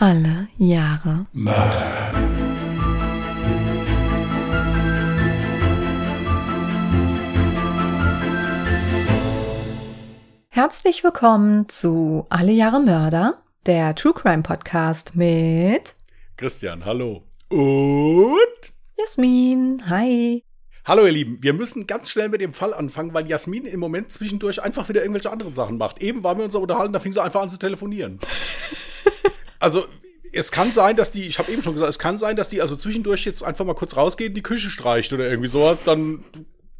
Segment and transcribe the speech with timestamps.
[0.00, 2.12] Alle Jahre Mörder.
[10.50, 15.96] Herzlich willkommen zu Alle Jahre Mörder, der True Crime Podcast mit
[16.36, 17.24] Christian, hallo.
[17.48, 19.82] Und Jasmin.
[19.90, 20.44] Hi.
[20.84, 24.12] hallo ihr Lieben, wir müssen ganz schnell mit dem Fall anfangen, weil Jasmin im Moment
[24.12, 26.00] zwischendurch einfach wieder irgendwelche anderen Sachen macht.
[26.00, 28.20] Eben waren wir uns unterhalten, da fing sie einfach an zu telefonieren.
[29.58, 29.86] also
[30.32, 32.60] es kann sein, dass die, ich habe eben schon gesagt, es kann sein, dass die
[32.60, 36.24] also zwischendurch jetzt einfach mal kurz rausgeht, die Küche streicht oder irgendwie sowas, dann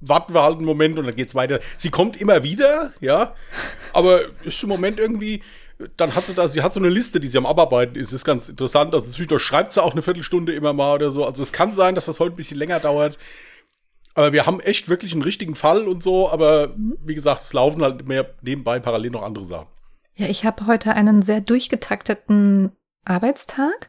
[0.01, 1.61] warten wir halt einen Moment und dann geht's weiter.
[1.77, 3.35] Sie kommt immer wieder, ja,
[3.93, 5.43] aber ist im Moment irgendwie,
[5.97, 8.25] dann hat sie da, sie hat so eine Liste, die sie am Abarbeiten ist, ist
[8.25, 8.95] ganz interessant.
[8.95, 11.25] Also zwischendurch schreibt sie auch eine Viertelstunde immer mal oder so.
[11.25, 13.19] Also es kann sein, dass das heute ein bisschen länger dauert.
[14.15, 17.83] Aber wir haben echt wirklich einen richtigen Fall und so, aber wie gesagt, es laufen
[17.83, 19.69] halt mehr nebenbei parallel noch andere Sachen.
[20.19, 22.73] Ja, ich habe heute einen sehr durchgetakteten
[23.05, 23.89] Arbeitstag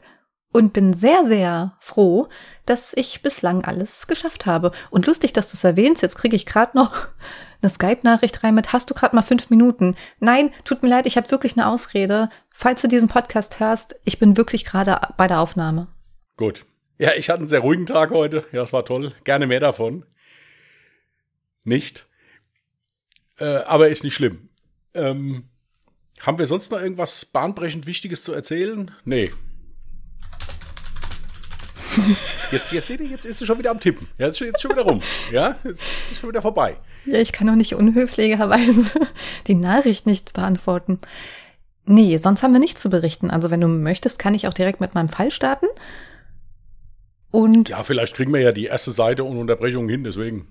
[0.53, 2.27] und bin sehr, sehr froh,
[2.67, 4.71] dass ich bislang alles geschafft habe.
[4.91, 7.07] Und lustig, dass du es erwähnst, jetzt kriege ich gerade noch
[7.63, 9.95] eine Skype-Nachricht rein mit, hast du gerade mal fünf Minuten?
[10.19, 12.29] Nein, tut mir leid, ich habe wirklich eine Ausrede.
[12.51, 15.87] Falls du diesen Podcast hörst, ich bin wirklich gerade bei der Aufnahme.
[16.37, 16.63] Gut.
[16.99, 18.45] Ja, ich hatte einen sehr ruhigen Tag heute.
[18.51, 19.13] Ja, es war toll.
[19.23, 20.05] Gerne mehr davon.
[21.63, 22.05] Nicht.
[23.39, 24.49] Äh, aber ist nicht schlimm.
[24.93, 25.49] Ähm,
[26.19, 28.91] haben wir sonst noch irgendwas bahnbrechend Wichtiges zu erzählen?
[29.05, 29.31] Nee.
[32.51, 34.07] Jetzt, jetzt seht ihr, jetzt ist sie schon wieder am Tippen.
[34.17, 35.01] Ja, jetzt, ist schon- wieder rum.
[35.31, 36.77] Ja, jetzt ist schon wieder vorbei.
[37.05, 38.89] Ja, ich kann doch nicht unhöflicherweise
[39.47, 40.99] die Nachricht nicht beantworten.
[41.85, 43.29] Nee, sonst haben wir nichts zu berichten.
[43.29, 45.67] Also wenn du möchtest, kann ich auch direkt mit meinem Fall starten.
[47.31, 50.47] Und Ja, vielleicht kriegen wir ja die erste Seite ohne Unterbrechung hin, deswegen.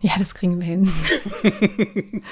[0.00, 0.92] Ja, das kriegen wir hin.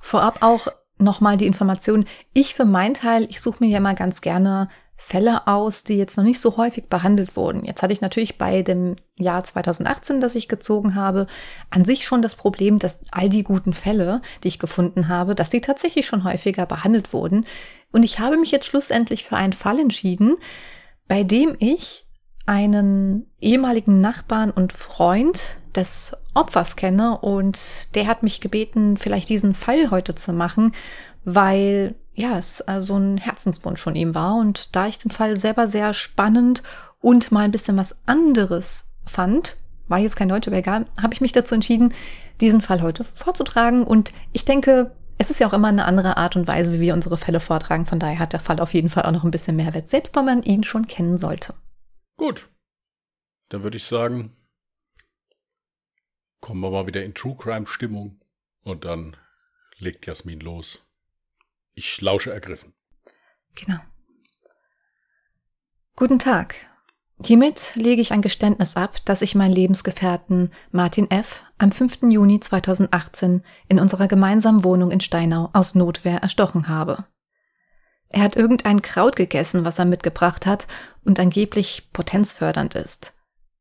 [0.00, 2.06] Vorab auch nochmal die Information.
[2.32, 6.16] Ich für meinen Teil, ich suche mir ja mal ganz gerne Fälle aus, die jetzt
[6.16, 7.64] noch nicht so häufig behandelt wurden.
[7.64, 11.26] Jetzt hatte ich natürlich bei dem Jahr 2018, das ich gezogen habe,
[11.68, 15.50] an sich schon das Problem, dass all die guten Fälle, die ich gefunden habe, dass
[15.50, 17.44] die tatsächlich schon häufiger behandelt wurden.
[17.92, 20.36] Und ich habe mich jetzt schlussendlich für einen Fall entschieden,
[21.08, 22.06] bei dem ich
[22.46, 29.54] einen ehemaligen Nachbarn und Freund des Opfers kenne und der hat mich gebeten, vielleicht diesen
[29.54, 30.72] Fall heute zu machen,
[31.24, 35.36] weil ja, es äh, so ein Herzenswunsch von ihm war und da ich den Fall
[35.36, 36.62] selber sehr spannend
[37.00, 39.56] und mal ein bisschen was anderes fand,
[39.88, 41.94] war jetzt kein deutscher Vegan, habe ich mich dazu entschieden,
[42.40, 46.36] diesen Fall heute vorzutragen und ich denke, es ist ja auch immer eine andere Art
[46.36, 47.86] und Weise, wie wir unsere Fälle vortragen.
[47.86, 50.26] Von daher hat der Fall auf jeden Fall auch noch ein bisschen Mehrwert, selbst wenn
[50.26, 51.54] man ihn schon kennen sollte.
[52.18, 52.50] Gut.
[53.48, 54.32] Dann würde ich sagen,
[56.40, 58.20] kommen wir mal wieder in True Crime Stimmung
[58.62, 59.16] und dann
[59.78, 60.82] legt Jasmin los.
[61.74, 62.72] Ich lausche ergriffen.
[63.54, 63.80] Genau.
[65.96, 66.54] Guten Tag.
[67.24, 71.44] Hiermit lege ich ein Geständnis ab, dass ich meinen Lebensgefährten Martin F.
[71.56, 72.02] am 5.
[72.02, 77.06] Juni 2018 in unserer gemeinsamen Wohnung in Steinau aus Notwehr erstochen habe.
[78.08, 80.66] Er hat irgendein Kraut gegessen, was er mitgebracht hat
[81.04, 83.14] und angeblich potenzfördernd ist.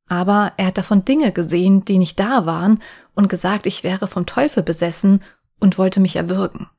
[0.07, 2.81] Aber er hat davon Dinge gesehen, die nicht da waren
[3.13, 5.23] und gesagt, ich wäre vom Teufel besessen
[5.59, 6.69] und wollte mich erwürgen.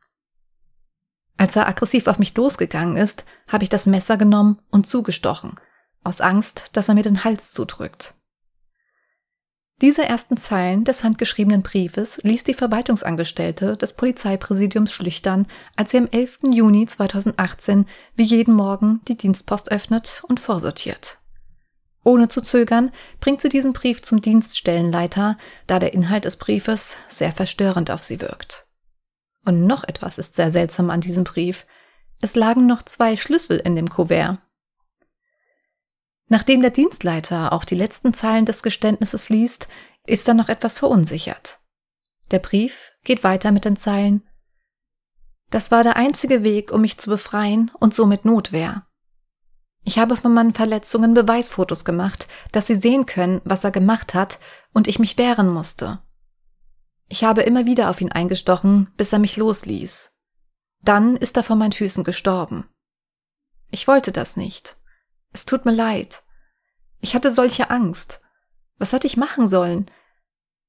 [1.37, 5.55] Als er aggressiv auf mich losgegangen ist, habe ich das Messer genommen und zugestochen,
[6.03, 8.15] aus Angst, dass er mir den Hals zudrückt.
[9.83, 16.07] Diese ersten Zeilen des handgeschriebenen Briefes ließ die Verwaltungsangestellte des Polizeipräsidiums schlüchtern, als sie am
[16.07, 16.39] 11.
[16.51, 17.85] Juni 2018
[18.15, 21.19] wie jeden Morgen die Dienstpost öffnet und vorsortiert.
[22.07, 25.37] Ohne zu zögern bringt sie diesen Brief zum Dienststellenleiter,
[25.67, 28.69] da der Inhalt des Briefes sehr verstörend auf sie wirkt.
[29.45, 31.67] Und noch etwas ist sehr seltsam an diesem Brief.
[32.21, 34.39] Es lagen noch zwei Schlüssel in dem Kuvert.
[36.29, 39.67] Nachdem der Dienstleiter auch die letzten Zeilen des Geständnisses liest,
[40.07, 41.59] ist er noch etwas verunsichert.
[42.31, 44.23] Der Brief geht weiter mit den Zeilen
[45.51, 48.86] Das war der einzige Weg, um mich zu befreien und somit Notwehr.
[49.87, 54.41] Ich habe von meinen Verletzungen Beweisfotos gemacht, dass Sie sehen können, was er gemacht hat
[54.73, 56.01] und ich mich wehren musste.
[57.09, 60.11] Ich habe immer wieder auf ihn eingestochen, bis er mich losließ.
[60.83, 62.69] Dann ist er vor meinen Füßen gestorben.
[63.71, 64.77] Ich wollte das nicht.
[65.33, 66.25] Es tut mir leid.
[67.01, 68.21] Ich hatte solche Angst.
[68.79, 69.89] Was hätte ich machen sollen?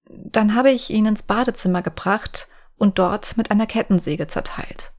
[0.06, 4.94] Dann habe ich ihn ins Badezimmer gebracht und dort mit einer Kettensäge zerteilt.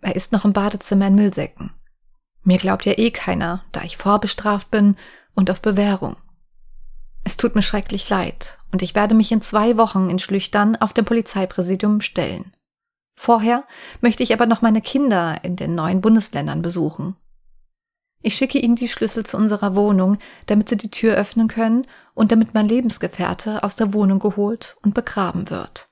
[0.00, 1.72] Er ist noch im Badezimmer in Müllsäcken.
[2.44, 4.96] Mir glaubt ja eh keiner, da ich vorbestraft bin
[5.34, 6.16] und auf Bewährung.
[7.24, 10.92] Es tut mir schrecklich leid und ich werde mich in zwei Wochen in Schlüchtern auf
[10.92, 12.52] dem Polizeipräsidium stellen.
[13.14, 13.64] Vorher
[14.00, 17.16] möchte ich aber noch meine Kinder in den neuen Bundesländern besuchen.
[18.22, 22.32] Ich schicke Ihnen die Schlüssel zu unserer Wohnung, damit Sie die Tür öffnen können und
[22.32, 25.88] damit mein Lebensgefährte aus der Wohnung geholt und begraben wird.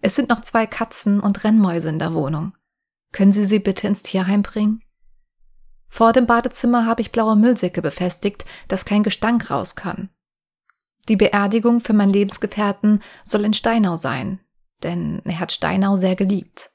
[0.00, 2.52] Es sind noch zwei Katzen und Rennmäuse in der Wohnung.
[3.12, 4.82] Können Sie sie bitte ins Tierheim bringen?
[5.92, 10.08] Vor dem Badezimmer habe ich blaue Müllsäcke befestigt, dass kein Gestank raus kann.
[11.10, 14.40] Die Beerdigung für meinen Lebensgefährten soll in Steinau sein,
[14.82, 16.72] denn er hat Steinau sehr geliebt.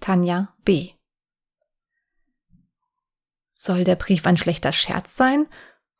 [0.00, 0.92] Tanja B.
[3.52, 5.46] Soll der Brief ein schlechter Scherz sein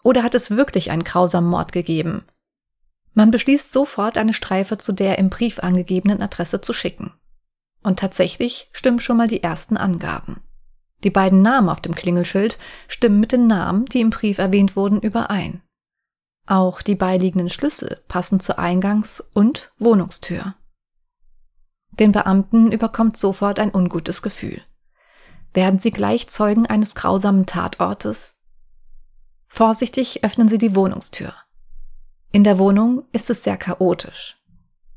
[0.02, 2.24] oder hat es wirklich einen grausamen Mord gegeben?
[3.12, 7.12] Man beschließt sofort, eine Streife zu der im Brief angegebenen Adresse zu schicken.
[7.82, 10.42] Und tatsächlich stimmen schon mal die ersten Angaben.
[11.04, 12.58] Die beiden Namen auf dem Klingelschild
[12.88, 15.62] stimmen mit den Namen, die im Brief erwähnt wurden, überein.
[16.46, 20.54] Auch die beiliegenden Schlüssel passen zur Eingangs- und Wohnungstür.
[21.98, 24.62] Den Beamten überkommt sofort ein ungutes Gefühl.
[25.54, 28.34] Werden sie gleich Zeugen eines grausamen Tatortes?
[29.46, 31.34] Vorsichtig öffnen sie die Wohnungstür.
[32.32, 34.38] In der Wohnung ist es sehr chaotisch.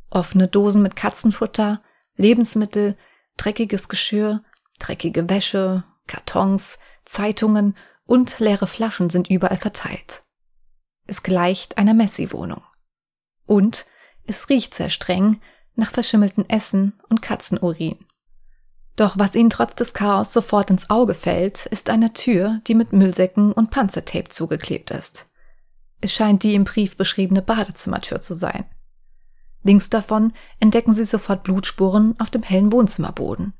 [0.09, 1.81] Offene Dosen mit Katzenfutter,
[2.15, 2.97] Lebensmittel,
[3.35, 4.41] dreckiges Geschirr,
[4.79, 7.75] dreckige Wäsche, Kartons, Zeitungen
[8.05, 10.23] und leere Flaschen sind überall verteilt.
[11.07, 12.63] Es gleicht einer Messi-Wohnung.
[13.45, 13.85] Und
[14.25, 15.39] es riecht sehr streng
[15.75, 17.97] nach verschimmeltem Essen und Katzenurin.
[18.95, 22.93] Doch was ihnen trotz des Chaos sofort ins Auge fällt, ist eine Tür, die mit
[22.93, 25.27] Müllsäcken und Panzertape zugeklebt ist.
[26.01, 28.65] Es scheint die im Brief beschriebene Badezimmertür zu sein.
[29.63, 33.53] Links davon entdecken sie sofort Blutspuren auf dem hellen Wohnzimmerboden.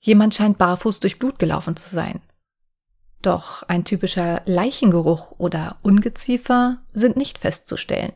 [0.00, 2.20] Jemand scheint barfuß durch Blut gelaufen zu sein.
[3.22, 8.12] Doch ein typischer Leichengeruch oder Ungeziefer sind nicht festzustellen.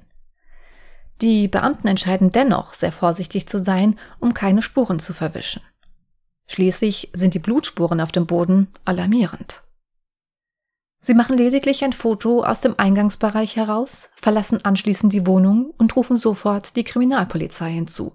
[1.20, 5.62] Die Beamten entscheiden dennoch, sehr vorsichtig zu sein, um keine Spuren zu verwischen.
[6.46, 9.62] Schließlich sind die Blutspuren auf dem Boden alarmierend.
[11.02, 16.16] Sie machen lediglich ein Foto aus dem Eingangsbereich heraus, verlassen anschließend die Wohnung und rufen
[16.16, 18.12] sofort die Kriminalpolizei hinzu.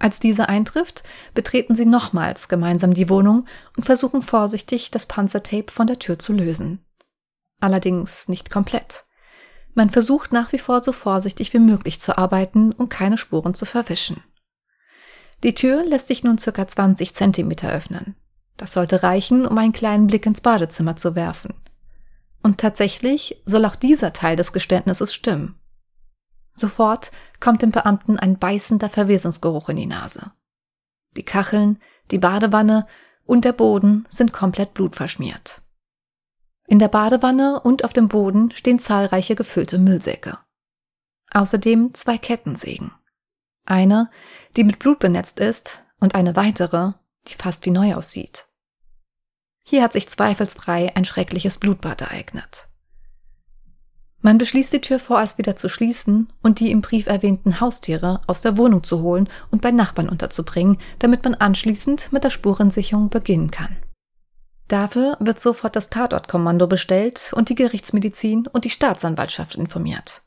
[0.00, 1.04] Als diese eintrifft,
[1.34, 6.32] betreten sie nochmals gemeinsam die Wohnung und versuchen vorsichtig, das Panzertape von der Tür zu
[6.32, 6.82] lösen.
[7.60, 9.04] Allerdings nicht komplett.
[9.74, 13.66] Man versucht nach wie vor so vorsichtig wie möglich zu arbeiten, um keine Spuren zu
[13.66, 14.22] verwischen.
[15.42, 18.16] Die Tür lässt sich nun circa 20 Zentimeter öffnen.
[18.56, 21.52] Das sollte reichen, um einen kleinen Blick ins Badezimmer zu werfen.
[22.42, 25.59] Und tatsächlich soll auch dieser Teil des Geständnisses stimmen.
[26.60, 27.10] Sofort
[27.40, 30.30] kommt dem Beamten ein beißender Verwesungsgeruch in die Nase.
[31.16, 31.78] Die Kacheln,
[32.10, 32.86] die Badewanne
[33.24, 35.62] und der Boden sind komplett blutverschmiert.
[36.66, 40.38] In der Badewanne und auf dem Boden stehen zahlreiche gefüllte Müllsäcke.
[41.32, 42.92] Außerdem zwei Kettensägen.
[43.66, 44.10] Eine,
[44.56, 46.92] die mit Blut benetzt ist, und eine weitere,
[47.28, 48.46] die fast wie neu aussieht.
[49.62, 52.69] Hier hat sich zweifelsfrei ein schreckliches Blutbad ereignet.
[54.22, 58.42] Man beschließt die Tür vorerst wieder zu schließen und die im Brief erwähnten Haustiere aus
[58.42, 63.50] der Wohnung zu holen und bei Nachbarn unterzubringen, damit man anschließend mit der Spurensicherung beginnen
[63.50, 63.76] kann.
[64.68, 70.22] Dafür wird sofort das Tatortkommando bestellt und die Gerichtsmedizin und die Staatsanwaltschaft informiert.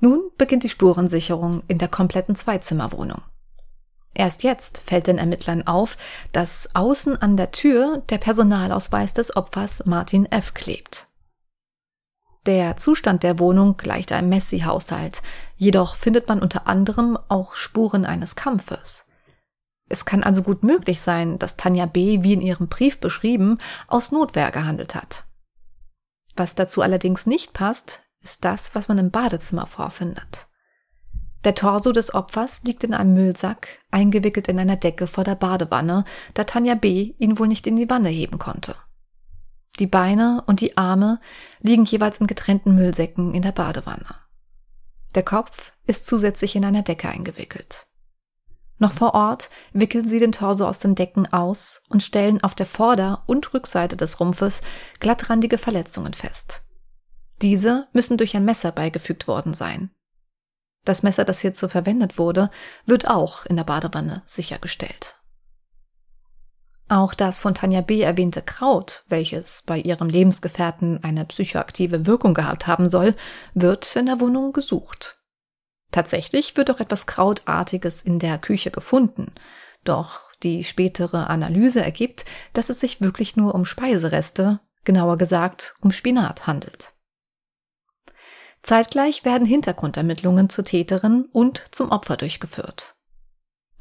[0.00, 3.22] Nun beginnt die Spurensicherung in der kompletten Zweizimmerwohnung.
[4.14, 5.96] Erst jetzt fällt den Ermittlern auf,
[6.32, 10.54] dass außen an der Tür der Personalausweis des Opfers Martin F.
[10.54, 11.06] klebt.
[12.46, 15.22] Der Zustand der Wohnung gleicht einem Messi-Haushalt,
[15.56, 19.04] jedoch findet man unter anderem auch Spuren eines Kampfes.
[19.88, 24.10] Es kann also gut möglich sein, dass Tanja B., wie in ihrem Brief beschrieben, aus
[24.10, 25.24] Notwehr gehandelt hat.
[26.34, 30.48] Was dazu allerdings nicht passt, ist das, was man im Badezimmer vorfindet.
[31.44, 36.04] Der Torso des Opfers liegt in einem Müllsack, eingewickelt in einer Decke vor der Badewanne,
[36.34, 37.14] da Tanja B.
[37.18, 38.74] ihn wohl nicht in die Wanne heben konnte.
[39.78, 41.20] Die Beine und die Arme
[41.60, 44.16] liegen jeweils in getrennten Müllsäcken in der Badewanne.
[45.14, 47.86] Der Kopf ist zusätzlich in einer Decke eingewickelt.
[48.78, 52.66] Noch vor Ort wickeln sie den Torso aus den Decken aus und stellen auf der
[52.66, 54.60] Vorder- und Rückseite des Rumpfes
[54.98, 56.64] glattrandige Verletzungen fest.
[57.40, 59.90] Diese müssen durch ein Messer beigefügt worden sein.
[60.84, 62.50] Das Messer, das hierzu verwendet wurde,
[62.84, 65.14] wird auch in der Badewanne sichergestellt.
[66.88, 68.02] Auch das von Tanja B.
[68.02, 73.14] erwähnte Kraut, welches bei ihrem Lebensgefährten eine psychoaktive Wirkung gehabt haben soll,
[73.54, 75.22] wird in der Wohnung gesucht.
[75.90, 79.32] Tatsächlich wird auch etwas Krautartiges in der Küche gefunden,
[79.84, 85.92] doch die spätere Analyse ergibt, dass es sich wirklich nur um Speisereste, genauer gesagt um
[85.92, 86.92] Spinat handelt.
[88.62, 92.94] Zeitgleich werden Hintergrundermittlungen zur Täterin und zum Opfer durchgeführt.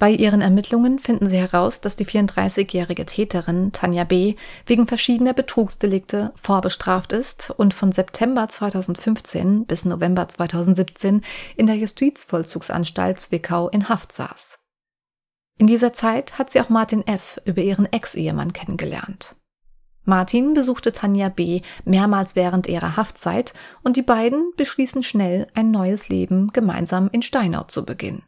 [0.02, 4.34] Bei ihren Ermittlungen finden sie heraus, dass die 34-jährige Täterin Tanja B.
[4.66, 11.22] wegen verschiedener Betrugsdelikte vorbestraft ist und von September 2015 bis November 2017
[11.56, 14.58] in der Justizvollzugsanstalt Zwickau in Haft saß.
[15.60, 17.40] In dieser Zeit hat sie auch Martin F.
[17.46, 19.36] über ihren Ex-Ehemann kennengelernt.
[20.04, 21.62] Martin besuchte Tanja B.
[21.86, 23.54] mehrmals während ihrer Haftzeit
[23.84, 28.24] und die beiden beschließen schnell, ein neues Leben gemeinsam in Steinau zu beginnen.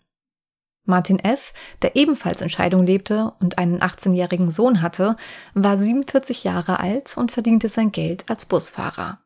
[0.86, 5.16] Martin F., der ebenfalls in Scheidung lebte und einen 18-jährigen Sohn hatte,
[5.54, 9.20] war 47 Jahre alt und verdiente sein Geld als Busfahrer.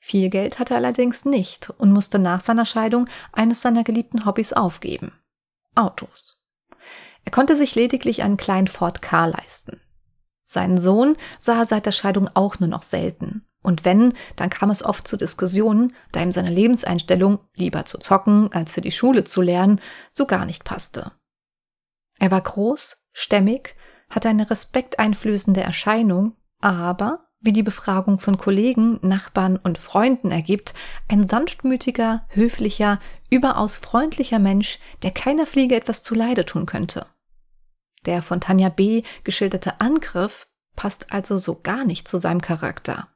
[0.00, 4.52] Viel Geld hatte er allerdings nicht und musste nach seiner Scheidung eines seiner geliebten Hobbys
[4.52, 5.12] aufgeben.
[5.74, 6.44] Autos.
[7.24, 9.80] Er konnte sich lediglich einen kleinen Ford K leisten.
[10.44, 13.46] Seinen Sohn sah er seit der Scheidung auch nur noch selten.
[13.62, 18.52] Und wenn, dann kam es oft zu Diskussionen, da ihm seine Lebenseinstellung, lieber zu zocken,
[18.52, 19.80] als für die Schule zu lernen,
[20.12, 21.12] so gar nicht passte.
[22.18, 23.74] Er war groß, stämmig,
[24.08, 30.74] hatte eine respekteinflößende Erscheinung, aber, wie die Befragung von Kollegen, Nachbarn und Freunden ergibt,
[31.08, 33.00] ein sanftmütiger, höflicher,
[33.30, 37.06] überaus freundlicher Mensch, der keiner Fliege etwas zuleide tun könnte.
[38.06, 39.02] Der von Tanja B.
[39.24, 43.08] geschilderte Angriff passt also so gar nicht zu seinem Charakter.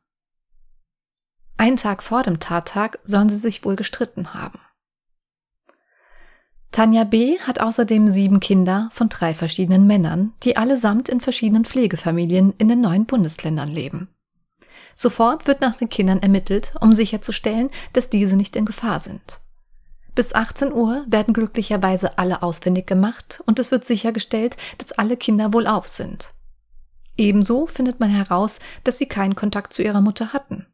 [1.62, 4.58] Einen Tag vor dem Tattag sollen sie sich wohl gestritten haben.
[6.72, 7.38] Tanja B.
[7.38, 12.80] hat außerdem sieben Kinder von drei verschiedenen Männern, die allesamt in verschiedenen Pflegefamilien in den
[12.80, 14.08] neuen Bundesländern leben.
[14.96, 19.38] Sofort wird nach den Kindern ermittelt, um sicherzustellen, dass diese nicht in Gefahr sind.
[20.16, 25.52] Bis 18 Uhr werden glücklicherweise alle ausfindig gemacht und es wird sichergestellt, dass alle Kinder
[25.52, 26.34] wohlauf sind.
[27.16, 30.66] Ebenso findet man heraus, dass sie keinen Kontakt zu ihrer Mutter hatten.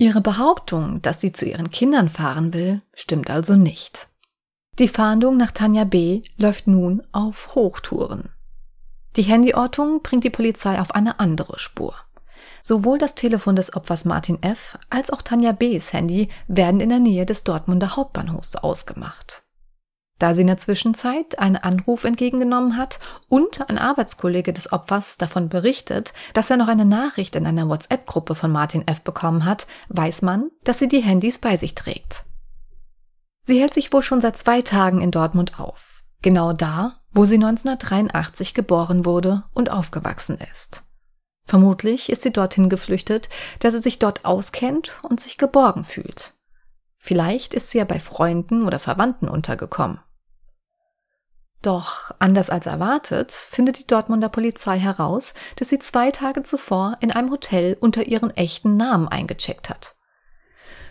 [0.00, 4.08] Ihre Behauptung, dass sie zu ihren Kindern fahren will, stimmt also nicht.
[4.78, 6.22] Die Fahndung nach Tanja B.
[6.36, 8.30] läuft nun auf Hochtouren.
[9.16, 11.96] Die Handyortung bringt die Polizei auf eine andere Spur.
[12.62, 14.78] Sowohl das Telefon des Opfers Martin F.
[14.88, 19.42] als auch Tanja B.s Handy werden in der Nähe des Dortmunder Hauptbahnhofs ausgemacht.
[20.18, 22.98] Da sie in der Zwischenzeit einen Anruf entgegengenommen hat
[23.28, 28.34] und ein Arbeitskollege des Opfers davon berichtet, dass er noch eine Nachricht in einer WhatsApp-Gruppe
[28.34, 29.02] von Martin F.
[29.02, 32.24] bekommen hat, weiß man, dass sie die Handys bei sich trägt.
[33.42, 36.02] Sie hält sich wohl schon seit zwei Tagen in Dortmund auf.
[36.20, 40.82] Genau da, wo sie 1983 geboren wurde und aufgewachsen ist.
[41.44, 46.34] Vermutlich ist sie dorthin geflüchtet, da sie sich dort auskennt und sich geborgen fühlt.
[46.98, 50.00] Vielleicht ist sie ja bei Freunden oder Verwandten untergekommen.
[51.62, 57.10] Doch anders als erwartet findet die Dortmunder Polizei heraus, dass sie zwei Tage zuvor in
[57.10, 59.96] einem Hotel unter ihren echten Namen eingecheckt hat.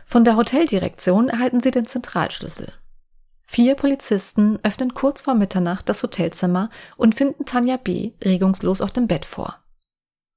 [0.06, 2.74] Von der Hoteldirektion erhalten sie den Zentralschlüssel.
[3.46, 8.12] Vier Polizisten öffnen kurz vor Mitternacht das Hotelzimmer und finden Tanja B.
[8.24, 9.64] regungslos auf dem Bett vor.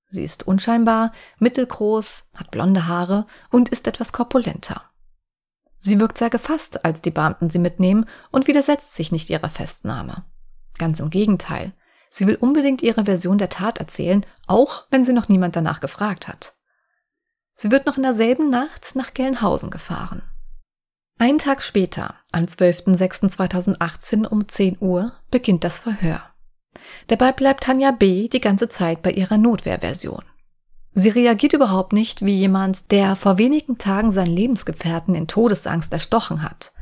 [0.07, 4.90] Sie ist unscheinbar, mittelgroß, hat blonde Haare und ist etwas korpulenter.
[5.81, 10.25] Sie wirkt sehr gefasst, als die Beamten sie mitnehmen und widersetzt sich nicht ihrer Festnahme.
[10.79, 11.73] Ganz im Gegenteil.
[12.11, 16.29] Sie will unbedingt ihre Version der Tat erzählen, auch wenn sie noch niemand danach gefragt
[16.29, 16.55] hat.
[17.57, 20.23] Sie wird noch in derselben Nacht nach Gelnhausen gefahren.
[21.19, 26.23] Einen Tag später, am 12.06.2018 um 10 Uhr, beginnt das Verhör.
[27.09, 28.29] Dabei bleibt Tanja B.
[28.29, 30.25] die ganze Zeit bei ihrer Notwehrversion.
[30.93, 36.43] Sie reagiert überhaupt nicht wie jemand, der vor wenigen Tagen seinen Lebensgefährten in Todesangst erstochen
[36.43, 36.73] hat.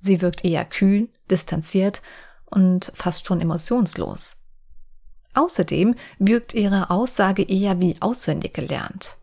[0.00, 2.02] Sie wirkt eher kühl, distanziert
[2.44, 4.36] und fast schon emotionslos.
[5.34, 9.16] Außerdem wirkt ihre Aussage eher wie auswendig gelernt.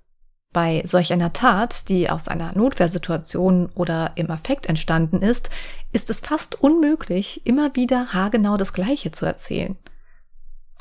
[0.51, 5.50] Bei solch einer Tat, die aus einer Notwehrsituation oder im Affekt entstanden ist,
[5.93, 9.77] ist es fast unmöglich, immer wieder haargenau das Gleiche zu erzählen.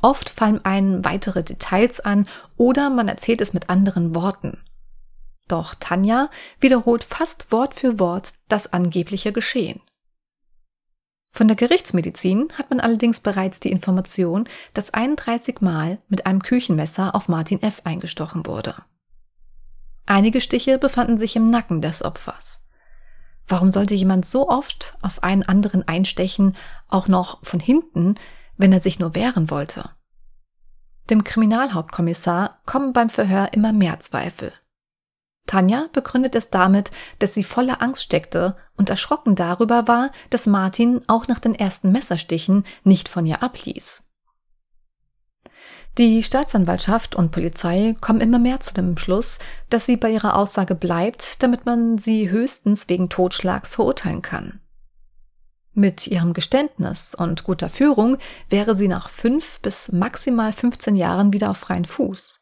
[0.02, 2.26] Oft fallen einem weitere Details an
[2.56, 4.62] oder man erzählt es mit anderen Worten.
[5.48, 6.30] Doch Tanja
[6.60, 9.80] wiederholt fast Wort für Wort das angebliche Geschehen.
[11.32, 17.14] Von der Gerichtsmedizin hat man allerdings bereits die Information, dass 31 Mal mit einem Küchenmesser
[17.14, 17.82] auf Martin F.
[17.84, 18.74] eingestochen wurde.
[20.06, 22.64] Einige Stiche befanden sich im Nacken des Opfers.
[23.46, 26.56] Warum sollte jemand so oft auf einen anderen einstechen,
[26.88, 28.16] auch noch von hinten,
[28.60, 29.90] wenn er sich nur wehren wollte.
[31.08, 34.52] Dem Kriminalhauptkommissar kommen beim Verhör immer mehr Zweifel.
[35.46, 41.02] Tanja begründet es damit, dass sie voller Angst steckte und erschrocken darüber war, dass Martin
[41.08, 44.04] auch nach den ersten Messerstichen nicht von ihr abließ.
[45.98, 49.40] Die Staatsanwaltschaft und Polizei kommen immer mehr zu dem Schluss,
[49.70, 54.60] dass sie bei ihrer Aussage bleibt, damit man sie höchstens wegen Totschlags verurteilen kann.
[55.72, 61.50] Mit ihrem Geständnis und guter Führung wäre sie nach fünf bis maximal 15 Jahren wieder
[61.50, 62.40] auf freien Fuß.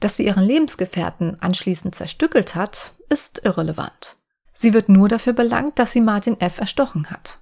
[0.00, 4.16] Dass sie ihren Lebensgefährten anschließend zerstückelt hat, ist irrelevant.
[4.52, 6.58] Sie wird nur dafür belangt, dass sie Martin F.
[6.58, 7.40] erstochen hat.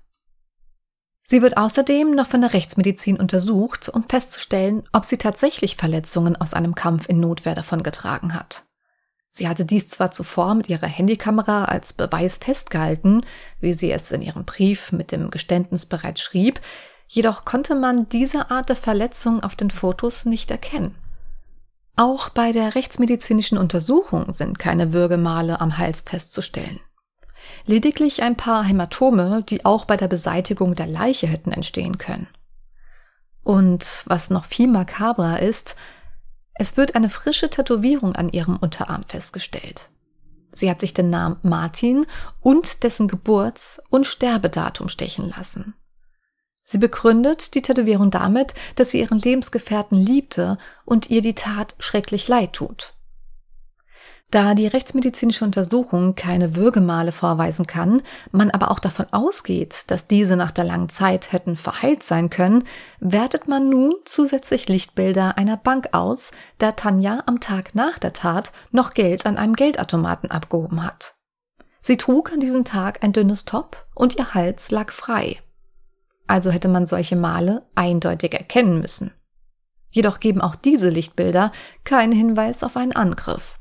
[1.22, 6.52] Sie wird außerdem noch von der Rechtsmedizin untersucht, um festzustellen, ob sie tatsächlich Verletzungen aus
[6.52, 8.66] einem Kampf in Notwehr davongetragen hat.
[9.36, 13.26] Sie hatte dies zwar zuvor mit ihrer Handykamera als Beweis festgehalten,
[13.58, 16.60] wie sie es in ihrem Brief mit dem Geständnis bereits schrieb,
[17.08, 20.94] jedoch konnte man diese Art der Verletzung auf den Fotos nicht erkennen.
[21.96, 26.78] Auch bei der rechtsmedizinischen Untersuchung sind keine Würgemale am Hals festzustellen.
[27.66, 32.28] Lediglich ein paar Hämatome, die auch bei der Beseitigung der Leiche hätten entstehen können.
[33.42, 35.74] Und was noch viel makabrer ist,
[36.54, 39.90] es wird eine frische Tätowierung an ihrem Unterarm festgestellt.
[40.52, 42.06] Sie hat sich den Namen Martin
[42.40, 45.75] und dessen Geburts- und Sterbedatum stechen lassen.
[46.64, 52.28] Sie begründet die Tätowierung damit, dass sie ihren Lebensgefährten liebte und ihr die Tat schrecklich
[52.28, 52.93] leid tut.
[54.34, 60.34] Da die rechtsmedizinische Untersuchung keine Würgemale vorweisen kann, man aber auch davon ausgeht, dass diese
[60.34, 62.64] nach der langen Zeit hätten verheilt sein können,
[62.98, 68.50] wertet man nun zusätzlich Lichtbilder einer Bank aus, da Tanja am Tag nach der Tat
[68.72, 71.14] noch Geld an einem Geldautomaten abgehoben hat.
[71.80, 75.38] Sie trug an diesem Tag ein dünnes Top und ihr Hals lag frei.
[76.26, 79.12] Also hätte man solche Male eindeutig erkennen müssen.
[79.92, 81.52] Jedoch geben auch diese Lichtbilder
[81.84, 83.60] keinen Hinweis auf einen Angriff.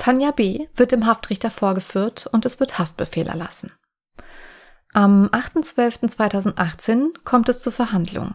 [0.00, 0.66] Tanja B.
[0.74, 3.70] wird dem Haftrichter vorgeführt und es wird Haftbefehl erlassen.
[4.94, 8.34] Am 8.12.2018 kommt es zur Verhandlung.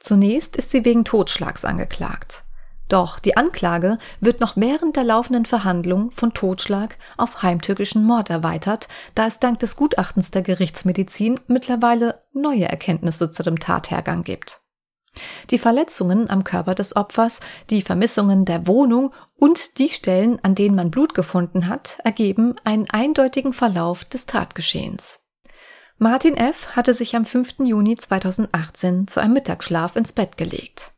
[0.00, 2.44] Zunächst ist sie wegen Totschlags angeklagt.
[2.88, 8.88] Doch die Anklage wird noch während der laufenden Verhandlung von Totschlag auf heimtückischen Mord erweitert,
[9.14, 14.61] da es dank des Gutachtens der Gerichtsmedizin mittlerweile neue Erkenntnisse zu dem Tathergang gibt.
[15.50, 17.40] Die Verletzungen am Körper des Opfers,
[17.70, 22.88] die Vermissungen der Wohnung und die Stellen, an denen man Blut gefunden hat, ergeben einen
[22.88, 25.20] eindeutigen Verlauf des Tatgeschehens.
[25.98, 26.74] Martin F.
[26.74, 27.60] hatte sich am 5.
[27.60, 30.92] Juni 2018 zu einem Mittagsschlaf ins Bett gelegt.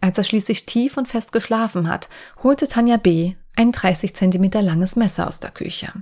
[0.00, 2.08] Als er schließlich tief und fest geschlafen hat,
[2.42, 3.34] holte Tanja B.
[3.54, 5.92] ein 30 cm langes Messer aus der Küche.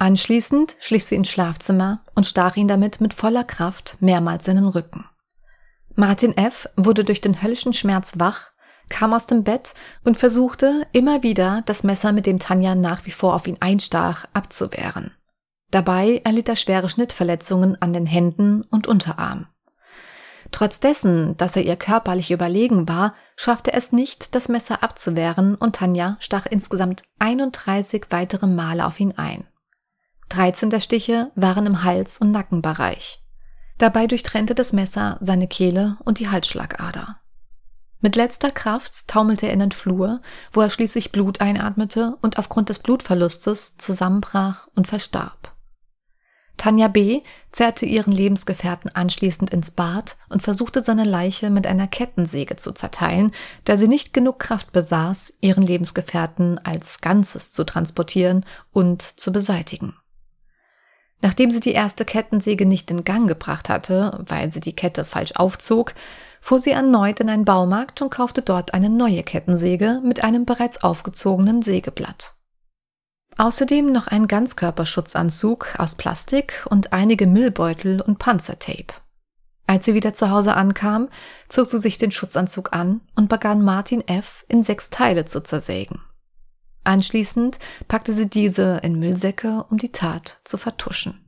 [0.00, 4.66] Anschließend schlich sie ins Schlafzimmer und stach ihn damit mit voller Kraft mehrmals in den
[4.66, 5.04] Rücken.
[5.96, 6.68] Martin F.
[6.76, 8.50] wurde durch den höllischen Schmerz wach,
[8.88, 13.12] kam aus dem Bett und versuchte immer wieder, das Messer, mit dem Tanja nach wie
[13.12, 15.12] vor auf ihn einstach, abzuwehren.
[15.70, 19.46] Dabei erlitt er schwere Schnittverletzungen an den Händen und Unterarm.
[20.50, 25.54] Trotz dessen, dass er ihr körperlich überlegen war, schaffte er es nicht, das Messer abzuwehren
[25.56, 29.48] und Tanja stach insgesamt 31 weitere Male auf ihn ein.
[30.28, 33.23] 13 der Stiche waren im Hals- und Nackenbereich.
[33.78, 37.18] Dabei durchtrennte das Messer seine Kehle und die Halsschlagader.
[38.00, 40.20] Mit letzter Kraft taumelte er in den Flur,
[40.52, 45.54] wo er schließlich Blut einatmete und aufgrund des Blutverlustes zusammenbrach und verstarb.
[46.56, 47.22] Tanja B.
[47.50, 53.32] zerrte ihren Lebensgefährten anschließend ins Bad und versuchte seine Leiche mit einer Kettensäge zu zerteilen,
[53.64, 59.96] da sie nicht genug Kraft besaß, ihren Lebensgefährten als Ganzes zu transportieren und zu beseitigen.
[61.22, 65.32] Nachdem sie die erste Kettensäge nicht in Gang gebracht hatte, weil sie die Kette falsch
[65.36, 65.94] aufzog,
[66.40, 70.84] fuhr sie erneut in einen Baumarkt und kaufte dort eine neue Kettensäge mit einem bereits
[70.84, 72.34] aufgezogenen Sägeblatt.
[73.36, 78.94] Außerdem noch einen Ganzkörperschutzanzug aus Plastik und einige Müllbeutel und Panzertape.
[79.66, 81.08] Als sie wieder zu Hause ankam,
[81.48, 84.44] zog sie sich den Schutzanzug an und begann Martin F.
[84.48, 86.02] in sechs Teile zu zersägen.
[86.84, 91.20] Anschließend packte sie diese in Müllsäcke, um die Tat zu vertuschen.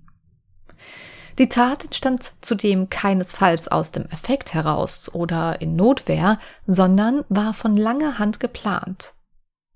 [1.38, 7.77] Die Tat entstand zudem keinesfalls aus dem Effekt heraus oder in Notwehr, sondern war von
[7.77, 9.12] langer Hand geplant.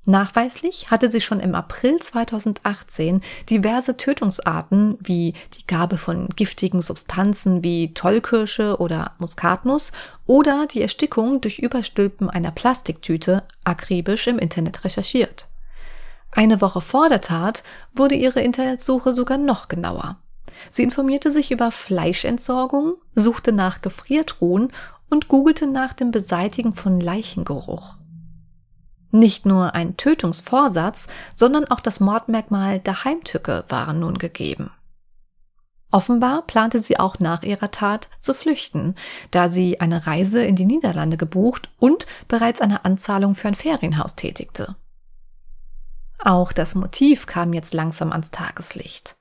[0.06, 7.62] Nachweislich hatte sie schon im April 2018 diverse Tötungsarten wie die Gabe von giftigen Substanzen
[7.62, 9.92] wie Tollkirsche oder Muskatnuss
[10.24, 15.49] oder die Erstickung durch Überstülpen einer Plastiktüte akribisch im Internet recherchiert.
[16.32, 17.62] Eine Woche vor der Tat
[17.92, 20.16] wurde ihre Internetsuche sogar noch genauer.
[20.70, 24.72] Sie informierte sich über Fleischentsorgung, suchte nach Gefriertruhen
[25.08, 27.96] und googelte nach dem Beseitigen von Leichengeruch.
[29.10, 34.70] Nicht nur ein Tötungsvorsatz, sondern auch das Mordmerkmal der Heimtücke waren nun gegeben.
[35.90, 38.94] Offenbar plante sie auch nach ihrer Tat zu flüchten,
[39.32, 44.14] da sie eine Reise in die Niederlande gebucht und bereits eine Anzahlung für ein Ferienhaus
[44.14, 44.76] tätigte.
[46.22, 49.16] Auch das Motiv kam jetzt langsam ans Tageslicht.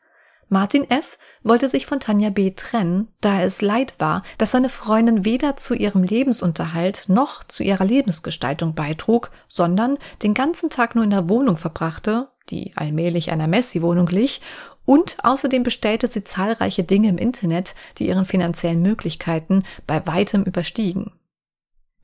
[0.52, 1.20] Martin F.
[1.44, 2.52] wollte sich von Tanja B.
[2.52, 7.86] trennen, da es leid war, dass seine Freundin weder zu ihrem Lebensunterhalt noch zu ihrer
[7.86, 14.08] Lebensgestaltung beitrug, sondern den ganzen Tag nur in der Wohnung verbrachte, die allmählich einer Messi-Wohnung
[14.08, 14.42] glich,
[14.86, 21.12] und außerdem bestellte sie zahlreiche Dinge im Internet, die ihren finanziellen Möglichkeiten bei weitem überstiegen.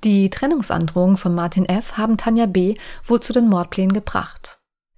[0.04, 1.98] Die Trennungsandrohungen von Martin F.
[1.98, 2.76] haben Tanja B.
[3.06, 4.55] wohl zu den Mordplänen gebracht.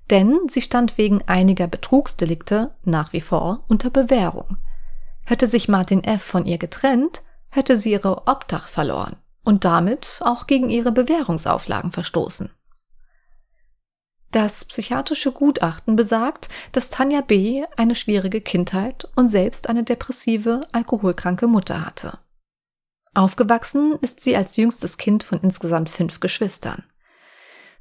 [0.10, 4.58] Denn sie stand wegen einiger Betrugsdelikte nach wie vor unter Bewährung.
[5.26, 6.24] Hätte sich Martin F.
[6.24, 12.50] von ihr getrennt, hätte sie ihre Obdach verloren und damit auch gegen ihre Bewährungsauflagen verstoßen.
[14.32, 17.64] Das psychiatrische Gutachten besagt, dass Tanja B.
[17.78, 22.20] eine schwierige Kindheit und selbst eine depressive, alkoholkranke Mutter hatte.
[23.14, 26.84] Aufgewachsen ist sie als jüngstes Kind von insgesamt fünf Geschwistern.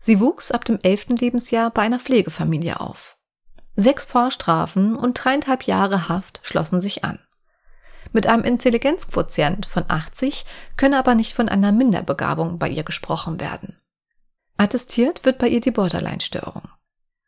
[0.00, 3.16] Sie wuchs ab dem elften Lebensjahr bei einer Pflegefamilie auf.
[3.76, 7.18] Sechs Vorstrafen und dreieinhalb Jahre Haft schlossen sich an.
[8.12, 13.78] Mit einem Intelligenzquotient von 80 könne aber nicht von einer Minderbegabung bei ihr gesprochen werden.
[14.56, 16.62] Attestiert wird bei ihr die Borderline-Störung.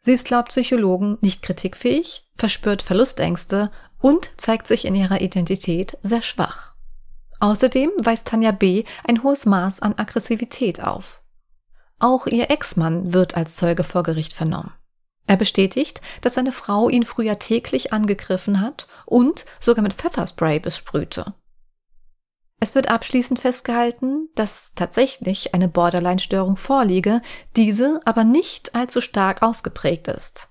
[0.02, 6.22] Sie ist laut Psychologen nicht kritikfähig, verspürt Verlustängste und zeigt sich in ihrer Identität sehr
[6.22, 6.74] schwach.
[7.40, 8.84] Außerdem weist Tanja B.
[9.06, 11.20] ein hohes Maß an Aggressivität auf.
[11.98, 14.72] Auch ihr Ex-Mann wird als Zeuge vor Gericht vernommen.
[15.26, 21.34] Er bestätigt, dass seine Frau ihn früher täglich angegriffen hat und sogar mit Pfefferspray besprühte.
[22.60, 27.20] Es wird abschließend festgehalten, dass tatsächlich eine Borderline-Störung vorliege,
[27.56, 30.47] diese aber nicht allzu stark ausgeprägt ist.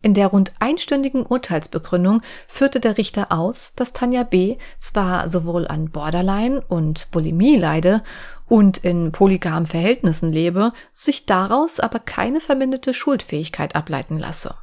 [0.00, 4.56] In der rund einstündigen Urteilsbegründung führte der Richter aus, dass Tanja B.
[4.78, 8.02] zwar sowohl an Borderline und Bulimie leide
[8.46, 14.54] und in polygamen Verhältnissen lebe, sich daraus aber keine verminderte Schuldfähigkeit ableiten lasse.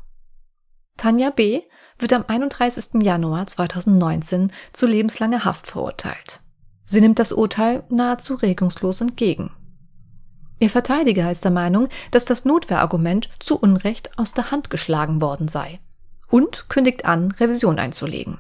[0.96, 1.64] Tanja B.
[2.00, 3.04] wird am 31.
[3.04, 6.40] Januar 2019 zu lebenslanger Haft verurteilt.
[6.86, 9.52] Sie nimmt das Urteil nahezu regungslos entgegen.
[10.60, 15.48] Ihr Verteidiger ist der Meinung, dass das Notwehrargument zu Unrecht aus der Hand geschlagen worden
[15.48, 15.80] sei
[16.30, 18.40] und kündigt an, Revision einzulegen.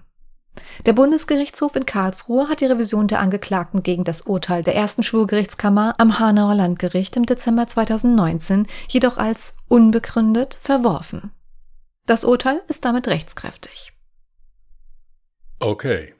[0.86, 5.95] Der Bundesgerichtshof in Karlsruhe hat die Revision der Angeklagten gegen das Urteil der ersten Schwurgerichtskammer
[5.97, 11.32] am Hanauer Landgericht im Dezember 2019 jedoch als unbegründet verworfen.
[12.06, 13.93] Das Urteil ist damit rechtskräftig.
[15.60, 16.13] Okay.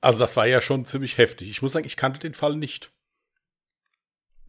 [0.00, 1.50] Also das war ja schon ziemlich heftig.
[1.50, 2.92] Ich muss sagen, ich kannte den Fall nicht.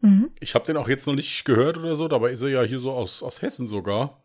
[0.02, 0.30] Mhm.
[0.40, 2.78] Ich habe den auch jetzt noch nicht gehört oder so, dabei ist er ja hier
[2.78, 4.20] so aus, aus Hessen sogar.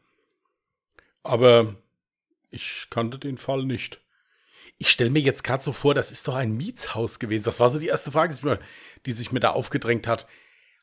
[1.24, 1.76] Aber
[2.50, 4.02] ich kannte den Fall nicht.
[4.80, 7.46] Ich stelle mir jetzt gerade so vor, das ist doch ein Mietshaus gewesen.
[7.46, 8.60] Das war so die erste Frage,
[9.06, 10.28] die sich mir da aufgedrängt hat.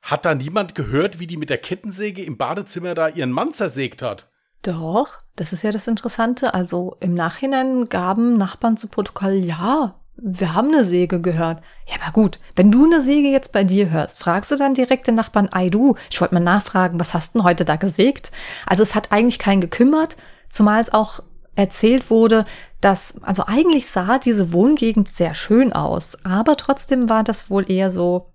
[0.02, 4.02] Hat da niemand gehört, wie die mit der Kettensäge im Badezimmer da ihren Mann zersägt
[4.02, 4.28] hat?
[4.62, 6.54] Doch, das ist ja das Interessante.
[6.54, 11.60] Also im Nachhinein gaben Nachbarn zu Protokoll, ja, wir haben eine Säge gehört.
[11.86, 15.06] Ja, aber gut, wenn du eine Säge jetzt bei dir hörst, fragst du dann direkt
[15.06, 18.30] den Nachbarn, ei du, ich wollte mal nachfragen, was hast denn heute da gesägt?
[18.66, 20.16] Also es hat eigentlich keinen gekümmert,
[20.48, 21.20] zumal es auch
[21.56, 22.44] erzählt wurde,
[22.80, 27.90] dass, also eigentlich sah diese Wohngegend sehr schön aus, aber trotzdem war das wohl eher
[27.90, 28.32] so,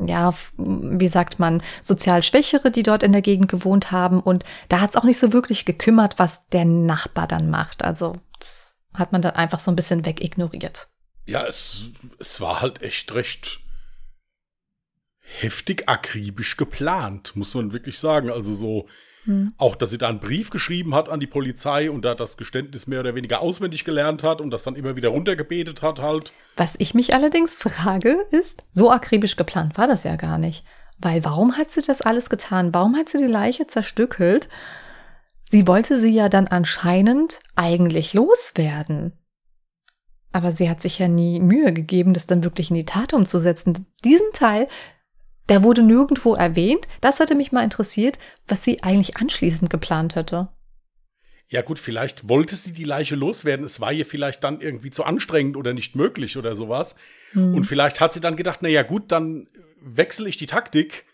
[0.00, 4.80] ja, wie sagt man, sozial Schwächere, die dort in der Gegend gewohnt haben und da
[4.80, 7.84] hat es auch nicht so wirklich gekümmert, was der Nachbar dann macht.
[7.84, 10.88] Also das hat man dann einfach so ein bisschen wegignoriert
[11.28, 13.60] ja, es, es war halt echt recht
[15.20, 18.30] heftig akribisch geplant, muss man wirklich sagen.
[18.30, 18.88] Also so,
[19.24, 19.52] hm.
[19.58, 22.86] auch dass sie da einen Brief geschrieben hat an die Polizei und da das Geständnis
[22.86, 26.32] mehr oder weniger auswendig gelernt hat und das dann immer wieder runtergebetet hat halt.
[26.56, 30.64] Was ich mich allerdings frage, ist, so akribisch geplant war das ja gar nicht.
[30.96, 32.72] Weil warum hat sie das alles getan?
[32.72, 34.48] Warum hat sie die Leiche zerstückelt?
[35.46, 39.12] Sie wollte sie ja dann anscheinend eigentlich loswerden.
[40.32, 43.86] Aber sie hat sich ja nie Mühe gegeben, das dann wirklich in die Tat umzusetzen.
[44.04, 44.66] Diesen Teil,
[45.48, 46.86] der wurde nirgendwo erwähnt.
[47.00, 50.48] Das hätte mich mal interessiert, was sie eigentlich anschließend geplant hätte.
[51.50, 53.64] Ja gut, vielleicht wollte sie die Leiche loswerden.
[53.64, 56.94] Es war ihr vielleicht dann irgendwie zu anstrengend oder nicht möglich oder sowas.
[57.32, 57.54] Hm.
[57.54, 59.48] Und vielleicht hat sie dann gedacht, na ja gut, dann
[59.80, 61.06] wechsle ich die Taktik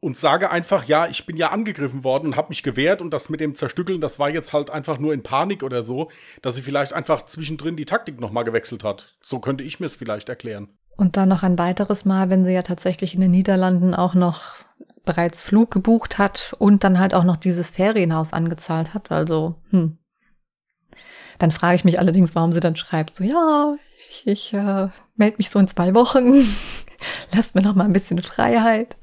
[0.00, 3.28] und sage einfach, ja, ich bin ja angegriffen worden und habe mich gewehrt und das
[3.28, 6.62] mit dem Zerstückeln, das war jetzt halt einfach nur in Panik oder so, dass sie
[6.62, 9.16] vielleicht einfach zwischendrin die Taktik nochmal gewechselt hat.
[9.20, 10.68] So könnte ich mir es vielleicht erklären.
[10.96, 14.56] Und dann noch ein weiteres Mal, wenn sie ja tatsächlich in den Niederlanden auch noch
[15.04, 19.10] bereits Flug gebucht hat und dann halt auch noch dieses Ferienhaus angezahlt hat.
[19.10, 19.98] Also, hm.
[21.38, 23.76] Dann frage ich mich allerdings, warum sie dann schreibt, so, ja,
[24.10, 26.44] ich, ich äh, melde mich so in zwei Wochen.
[27.34, 28.96] Lasst mir noch mal ein bisschen Freiheit.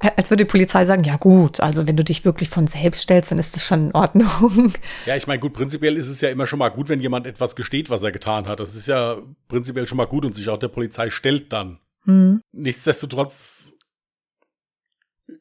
[0.00, 3.30] Als würde die Polizei sagen, ja gut, also wenn du dich wirklich von selbst stellst,
[3.30, 4.72] dann ist das schon in Ordnung.
[5.06, 7.56] Ja, ich meine, gut, prinzipiell ist es ja immer schon mal gut, wenn jemand etwas
[7.56, 8.60] gesteht, was er getan hat.
[8.60, 11.78] Das ist ja prinzipiell schon mal gut und sich auch der Polizei stellt dann.
[12.04, 12.40] Hm.
[12.52, 13.74] Nichtsdestotrotz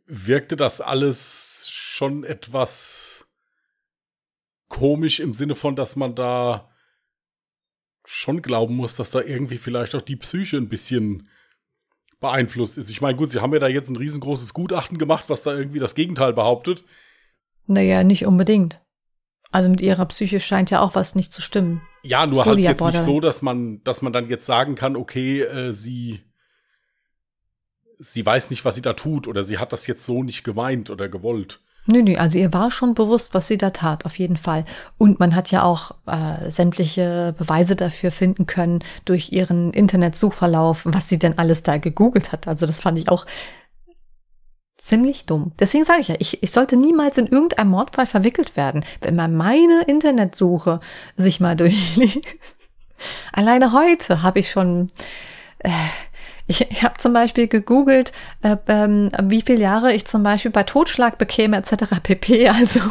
[0.05, 3.27] wirkte das alles schon etwas
[4.67, 6.69] komisch im Sinne von, dass man da
[8.05, 11.27] schon glauben muss, dass da irgendwie vielleicht auch die Psyche ein bisschen
[12.19, 12.89] beeinflusst ist.
[12.89, 15.79] Ich meine, gut, sie haben ja da jetzt ein riesengroßes Gutachten gemacht, was da irgendwie
[15.79, 16.83] das Gegenteil behauptet.
[17.65, 18.81] Naja, nicht unbedingt.
[19.51, 21.81] Also mit ihrer Psyche scheint ja auch was nicht zu stimmen.
[22.03, 25.41] Ja, nur halt jetzt nicht so, dass man, dass man dann jetzt sagen kann, okay,
[25.41, 26.21] äh, sie,
[27.97, 30.89] sie weiß nicht, was sie da tut oder sie hat das jetzt so nicht gemeint
[30.89, 31.61] oder gewollt.
[31.85, 34.63] Nö, nö, also ihr war schon bewusst, was sie da tat, auf jeden Fall.
[34.97, 41.09] Und man hat ja auch äh, sämtliche Beweise dafür finden können durch ihren Internetsuchverlauf, was
[41.09, 42.47] sie denn alles da gegoogelt hat.
[42.47, 43.25] Also das fand ich auch
[44.77, 45.51] ziemlich dumm.
[45.59, 48.83] Deswegen sage ich ja, ich, ich sollte niemals in irgendeinem Mordfall verwickelt werden.
[49.01, 50.79] Wenn man meine Internetsuche
[51.17, 52.19] sich mal durchliest.
[53.31, 54.87] Alleine heute habe ich schon
[55.59, 55.69] äh,
[56.49, 60.63] ich, ich habe zum Beispiel gegoogelt, äh, ähm, wie viele Jahre ich zum Beispiel bei
[60.63, 62.01] Totschlag bekäme etc.
[62.01, 62.49] pp.
[62.59, 62.81] Also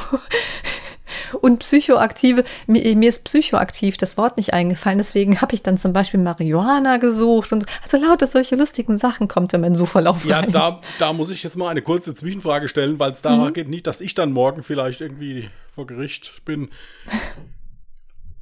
[1.40, 5.92] und psychoaktive, mir, mir, ist psychoaktiv das Wort nicht eingefallen, deswegen habe ich dann zum
[5.92, 10.52] Beispiel Marihuana gesucht und also lauter solche lustigen Sachen kommt in meinen Suchverlauf Ja, rein.
[10.52, 13.52] da, da muss ich jetzt mal eine kurze Zwischenfrage stellen, weil es daran mhm.
[13.54, 16.68] geht nicht, dass ich dann morgen vielleicht irgendwie vor Gericht bin.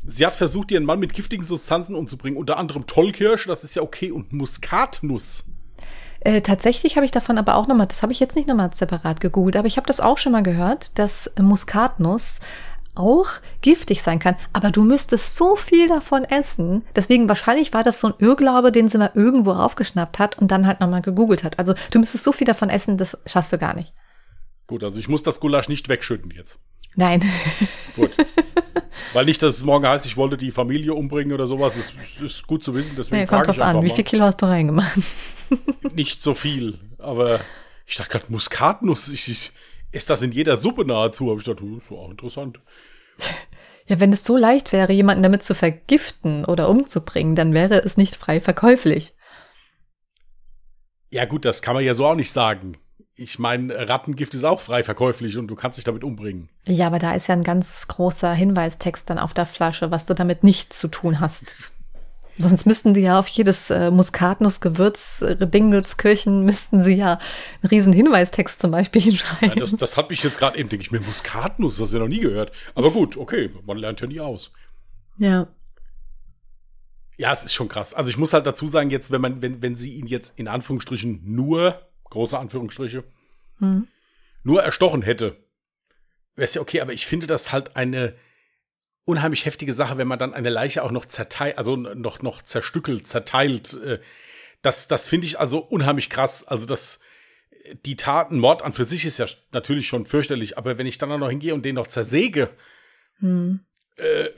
[0.06, 3.82] Sie hat versucht, ihren Mann mit giftigen Substanzen umzubringen, unter anderem Tollkirsch, das ist ja
[3.82, 5.44] okay, und Muskatnuss.
[6.20, 9.20] Äh, tatsächlich habe ich davon aber auch nochmal, das habe ich jetzt nicht nochmal separat
[9.20, 12.40] gegoogelt, aber ich habe das auch schon mal gehört, dass Muskatnuss
[12.94, 13.28] auch
[13.60, 14.36] giftig sein kann.
[14.52, 16.82] Aber du müsstest so viel davon essen.
[16.94, 20.66] Deswegen wahrscheinlich war das so ein Irrglaube, den sie mal irgendwo aufgeschnappt hat und dann
[20.66, 21.58] halt nochmal gegoogelt hat.
[21.58, 23.92] Also du müsstest so viel davon essen, das schaffst du gar nicht.
[24.66, 26.58] Gut, also ich muss das Gulasch nicht wegschütten jetzt.
[26.96, 27.22] Nein.
[27.94, 28.10] Gut.
[29.16, 31.74] Weil nicht, dass es morgen heißt, ich wollte die Familie umbringen oder sowas.
[31.74, 32.96] Das ist, ist gut zu wissen.
[32.98, 33.82] Deswegen nee, kommt drauf an.
[33.82, 34.98] Wie viel Kilo hast du reingemacht?
[35.94, 36.78] nicht so viel.
[36.98, 37.40] Aber
[37.86, 39.08] ich dachte gerade, Muskatnuss.
[39.08, 39.52] Ich, ich
[39.90, 41.30] esse das in jeder Suppe nahezu.
[41.30, 42.60] Aber ich dachte, das war auch interessant.
[43.86, 47.96] Ja, wenn es so leicht wäre, jemanden damit zu vergiften oder umzubringen, dann wäre es
[47.96, 49.14] nicht frei verkäuflich.
[51.08, 52.76] Ja, gut, das kann man ja so auch nicht sagen
[53.16, 56.48] ich meine, Rattengift ist auch frei verkäuflich und du kannst dich damit umbringen.
[56.68, 60.14] Ja, aber da ist ja ein ganz großer Hinweistext dann auf der Flasche, was du
[60.14, 61.54] damit nicht zu tun hast.
[62.38, 67.18] Sonst müssten die ja auf jedes äh, Muskatnussgewürz, äh, Dingelskirchen, müssten sie ja
[67.62, 69.56] einen riesen Hinweistext zum Beispiel hinschreiben.
[69.56, 71.96] Ja, das, das hat mich jetzt gerade eben, denke ich mir, Muskatnuss, das hast du
[71.96, 72.52] ja noch nie gehört.
[72.74, 74.52] Aber gut, okay, man lernt ja nie aus.
[75.16, 75.48] Ja.
[77.16, 77.94] Ja, es ist schon krass.
[77.94, 80.48] Also ich muss halt dazu sagen, jetzt, wenn man, wenn, wenn sie ihn jetzt in
[80.48, 83.04] Anführungsstrichen nur große Anführungsstriche,
[83.58, 83.88] hm.
[84.42, 85.36] nur erstochen hätte,
[86.34, 88.14] wäre es ja okay, aber ich finde das halt eine
[89.04, 93.06] unheimlich heftige Sache, wenn man dann eine Leiche auch noch zerteilt, also noch, noch zerstückelt,
[93.06, 93.74] zerteilt.
[93.74, 94.00] Äh,
[94.62, 96.46] das, das finde ich also unheimlich krass.
[96.46, 97.00] Also das,
[97.84, 101.12] die Taten, Mord an für sich ist ja natürlich schon fürchterlich, aber wenn ich dann
[101.12, 102.50] auch noch hingehe und den noch zersäge,
[103.20, 103.60] hm.
[103.96, 104.28] äh,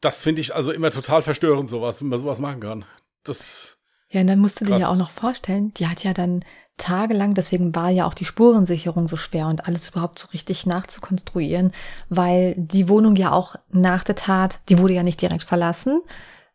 [0.00, 2.84] das finde ich also immer total verstörend, sowas, wenn man sowas machen kann.
[3.22, 3.78] Das.
[4.10, 4.76] Ja, und dann musst du krass.
[4.76, 6.44] dir ja auch noch vorstellen, die hat ja dann
[6.76, 11.72] tagelang, deswegen war ja auch die Spurensicherung so schwer und alles überhaupt so richtig nachzukonstruieren,
[12.08, 16.02] weil die Wohnung ja auch nach der Tat, die wurde ja nicht direkt verlassen.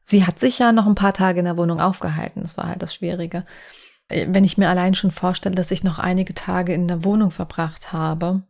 [0.04, 2.42] Sie hat sich ja noch ein paar Tage in der Wohnung aufgehalten.
[2.42, 3.44] Das war halt das Schwierige.
[4.10, 7.94] Wenn ich mir allein schon vorstelle, dass ich noch einige Tage in der Wohnung verbracht
[7.94, 8.42] habe,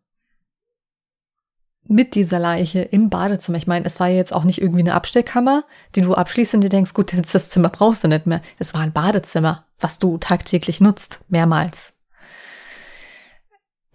[1.90, 3.58] mit dieser Leiche im Badezimmer.
[3.58, 6.62] Ich meine, es war ja jetzt auch nicht irgendwie eine Abstellkammer, die du abschließt und
[6.62, 8.42] dir denkst, gut, jetzt das Zimmer brauchst du nicht mehr.
[8.60, 11.94] Es war ein Badezimmer, was du tagtäglich nutzt, mehrmals.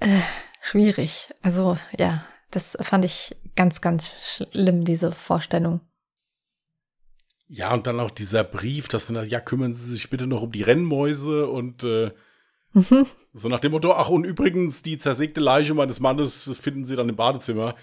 [0.00, 0.20] Äh,
[0.60, 1.32] schwierig.
[1.42, 5.80] Also ja, das fand ich ganz, ganz schlimm, diese Vorstellung.
[7.46, 10.50] Ja, und dann auch dieser Brief, dass dann, ja, kümmern Sie sich bitte noch um
[10.50, 12.10] die Rennmäuse und äh,
[12.74, 13.06] Mhm.
[13.32, 17.08] So nach dem Motto, ach und übrigens, die zersägte Leiche meines Mannes finden sie dann
[17.08, 17.76] im Badezimmer.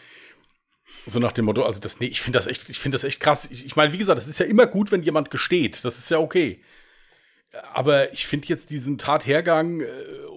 [1.07, 3.19] So nach dem Motto, also das, nee, ich finde das echt, ich finde das echt
[3.19, 3.49] krass.
[3.49, 5.83] Ich, ich meine, wie gesagt, das ist ja immer gut, wenn jemand gesteht.
[5.83, 6.61] Das ist ja okay.
[7.73, 9.85] Aber ich finde jetzt diesen Tathergang äh,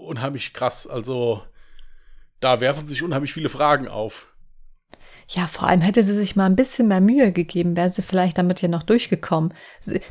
[0.04, 0.86] unheimlich krass.
[0.86, 1.42] Also,
[2.40, 4.33] da werfen sich unheimlich viele Fragen auf.
[5.28, 8.36] Ja, vor allem hätte sie sich mal ein bisschen mehr Mühe gegeben, wäre sie vielleicht
[8.36, 9.54] damit ja noch durchgekommen.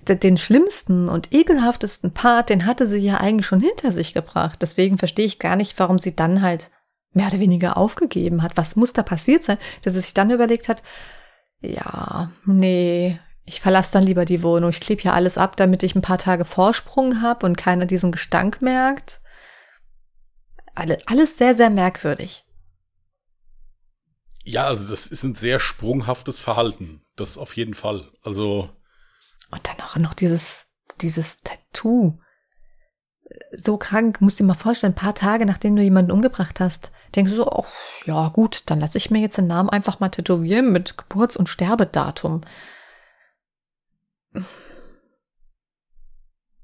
[0.08, 4.60] Den schlimmsten und ekelhaftesten Part, den hatte sie ja eigentlich schon hinter sich gebracht.
[4.62, 6.71] Deswegen verstehe ich gar nicht, warum sie dann halt
[7.13, 8.58] mehr oder weniger aufgegeben hat.
[8.58, 10.82] Was muss da passiert sein, dass sie sich dann überlegt hat,
[11.62, 14.69] ja, nee, ich verlasse dann lieber die Wohnung.
[14.69, 18.12] Ich klebe ja alles ab, damit ich ein paar Tage Vorsprung habe und keiner diesen
[18.12, 19.21] Gestank merkt.
[20.76, 22.45] Alle, alles sehr, sehr merkwürdig.
[24.43, 27.01] Ja, also das ist ein sehr sprunghaftes Verhalten.
[27.15, 28.12] Das auf jeden Fall.
[28.23, 28.69] Also.
[29.51, 30.67] Und dann auch noch dieses,
[31.01, 32.17] dieses Tattoo.
[33.51, 37.32] So krank, musst dir mal vorstellen, ein paar Tage nachdem du jemanden umgebracht hast, denkst
[37.32, 37.65] du so, oh,
[38.06, 41.49] ja gut, dann lasse ich mir jetzt den Namen einfach mal tätowieren mit Geburts- und
[41.49, 42.41] Sterbedatum.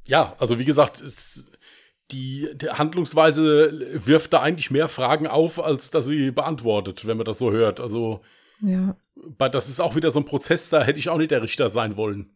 [0.05, 1.45] Ja, also wie gesagt, es,
[2.11, 7.25] die, die, Handlungsweise wirft da eigentlich mehr Fragen auf, als dass sie beantwortet, wenn man
[7.25, 7.79] das so hört.
[7.79, 8.21] Also,
[8.61, 8.95] ja.
[9.37, 11.97] das ist auch wieder so ein Prozess, da hätte ich auch nicht der Richter sein
[11.97, 12.31] wollen.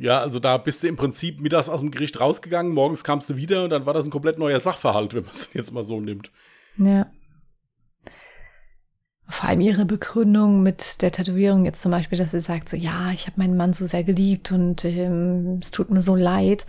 [0.00, 3.36] Ja, also da bist du im Prinzip mittags aus dem Gericht rausgegangen, morgens kamst du
[3.36, 6.00] wieder und dann war das ein komplett neuer Sachverhalt, wenn man es jetzt mal so
[6.00, 6.30] nimmt.
[6.78, 7.06] Ja.
[9.28, 13.12] Vor allem ihre Begründung mit der Tätowierung jetzt zum Beispiel, dass sie sagt so, ja,
[13.12, 16.66] ich habe meinen Mann so sehr geliebt und ähm, es tut mir so leid.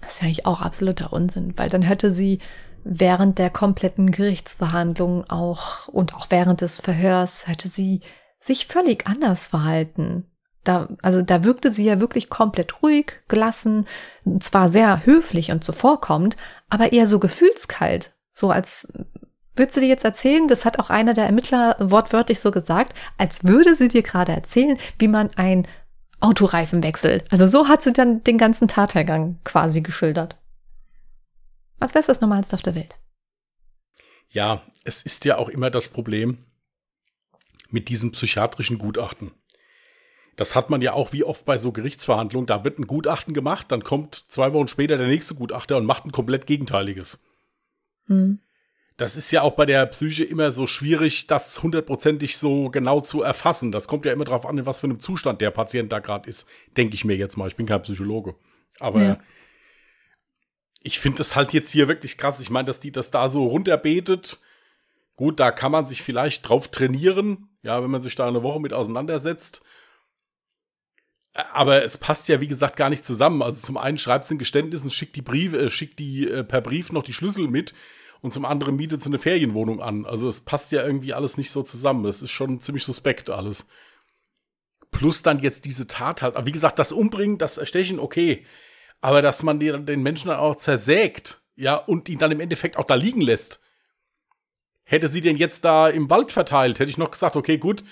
[0.00, 2.38] Das ist ja eigentlich auch absoluter Unsinn, weil dann hätte sie
[2.84, 8.00] während der kompletten Gerichtsverhandlung auch und auch während des Verhörs hätte sie
[8.40, 10.24] sich völlig anders verhalten.
[10.64, 13.86] Da, also da wirkte sie ja wirklich komplett ruhig, gelassen,
[14.40, 16.36] zwar sehr höflich und zuvorkommend,
[16.68, 18.12] aber eher so gefühlskalt.
[18.34, 18.92] So als
[19.56, 23.44] würdest du dir jetzt erzählen, das hat auch einer der Ermittler wortwörtlich so gesagt, als
[23.44, 25.66] würde sie dir gerade erzählen, wie man ein
[26.20, 27.22] Autoreifenwechsel.
[27.30, 30.36] Also so hat sie dann den ganzen Tathergang quasi geschildert.
[31.80, 32.98] Als wäre es das Normalste auf der Welt.
[34.30, 36.38] Ja, es ist ja auch immer das Problem
[37.70, 39.32] mit diesen psychiatrischen Gutachten.
[40.36, 42.46] Das hat man ja auch wie oft bei so Gerichtsverhandlungen.
[42.46, 46.04] Da wird ein Gutachten gemacht, dann kommt zwei Wochen später der nächste Gutachter und macht
[46.04, 47.18] ein komplett Gegenteiliges.
[48.06, 48.40] Hm
[48.98, 53.22] das ist ja auch bei der Psyche immer so schwierig, das hundertprozentig so genau zu
[53.22, 53.70] erfassen.
[53.70, 56.28] Das kommt ja immer darauf an, in was für einem Zustand der Patient da gerade
[56.28, 56.48] ist.
[56.76, 57.46] Denke ich mir jetzt mal.
[57.46, 58.34] Ich bin kein Psychologe.
[58.80, 59.18] Aber ja.
[60.82, 62.40] ich finde das halt jetzt hier wirklich krass.
[62.40, 64.40] Ich meine, dass die das da so runterbetet.
[65.14, 67.50] Gut, da kann man sich vielleicht drauf trainieren.
[67.62, 69.62] Ja, wenn man sich da eine Woche mit auseinandersetzt.
[71.52, 73.42] Aber es passt ja, wie gesagt, gar nicht zusammen.
[73.42, 76.42] Also zum einen schreibt sie ein Geständnis und schickt die Briefe, äh, schickt die äh,
[76.42, 77.74] per Brief noch die Schlüssel mit
[78.20, 80.04] und zum anderen mietet sie eine Ferienwohnung an.
[80.06, 82.04] Also es passt ja irgendwie alles nicht so zusammen.
[82.04, 83.66] Das ist schon ziemlich suspekt alles.
[84.90, 86.36] Plus dann jetzt diese Tat halt.
[86.36, 88.44] Aber wie gesagt, das Umbringen, das Erstechen, okay.
[89.00, 92.84] Aber dass man den Menschen dann auch zersägt, ja, und ihn dann im Endeffekt auch
[92.84, 93.60] da liegen lässt.
[94.84, 97.84] Hätte sie den jetzt da im Wald verteilt, hätte ich noch gesagt, okay, gut,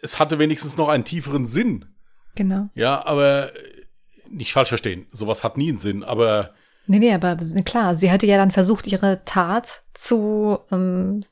[0.00, 1.86] es hatte wenigstens noch einen tieferen Sinn.
[2.36, 2.68] Genau.
[2.74, 3.52] Ja, aber
[4.28, 5.06] nicht falsch verstehen.
[5.10, 6.54] Sowas hat nie einen Sinn, aber
[6.90, 11.24] Nee, nee, aber klar, sie hatte ja dann versucht, ihre Tat zu ähm,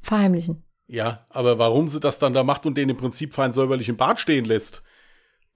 [0.00, 0.62] verheimlichen.
[0.86, 3.96] Ja, aber warum sie das dann da macht und den im Prinzip fein säuberlich im
[3.96, 4.84] Bad stehen lässt,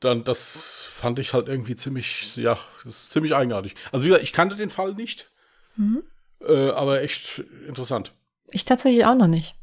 [0.00, 3.76] dann das fand ich halt irgendwie ziemlich, ja, das ist ziemlich eigenartig.
[3.92, 5.30] Also wie gesagt, ich kannte den Fall nicht,
[5.76, 6.02] mhm.
[6.40, 7.38] äh, aber echt
[7.68, 8.12] interessant.
[8.50, 9.54] Ich tatsächlich auch noch nicht.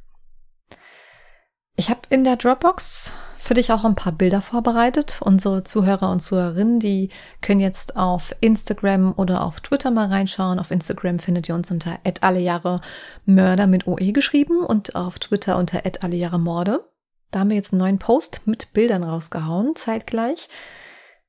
[1.75, 5.19] Ich habe in der Dropbox für dich auch ein paar Bilder vorbereitet.
[5.21, 7.10] Unsere Zuhörer und Zuhörerinnen, die
[7.41, 10.60] können jetzt auf Instagram oder auf Twitter mal reinschauen.
[10.60, 11.97] Auf Instagram findet ihr uns unter
[12.39, 12.82] Jahre
[13.25, 15.86] Mörder mit OE geschrieben und auf Twitter unter
[16.17, 16.88] Jahre Morde.
[17.32, 20.47] Da haben wir jetzt einen neuen Post mit Bildern rausgehauen, zeitgleich.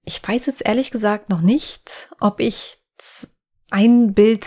[0.05, 2.79] Ich weiß jetzt ehrlich gesagt noch nicht, ob ich
[3.71, 4.47] ein Bild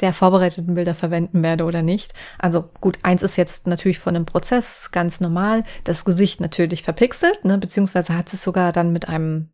[0.00, 2.12] der vorbereiteten Bilder verwenden werde oder nicht.
[2.38, 7.44] Also gut, eins ist jetzt natürlich von dem Prozess ganz normal, das Gesicht natürlich verpixelt,
[7.44, 9.50] ne, beziehungsweise hat es sogar dann mit einem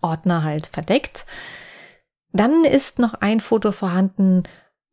[0.00, 1.26] Ordner halt verdeckt.
[2.32, 4.44] Dann ist noch ein Foto vorhanden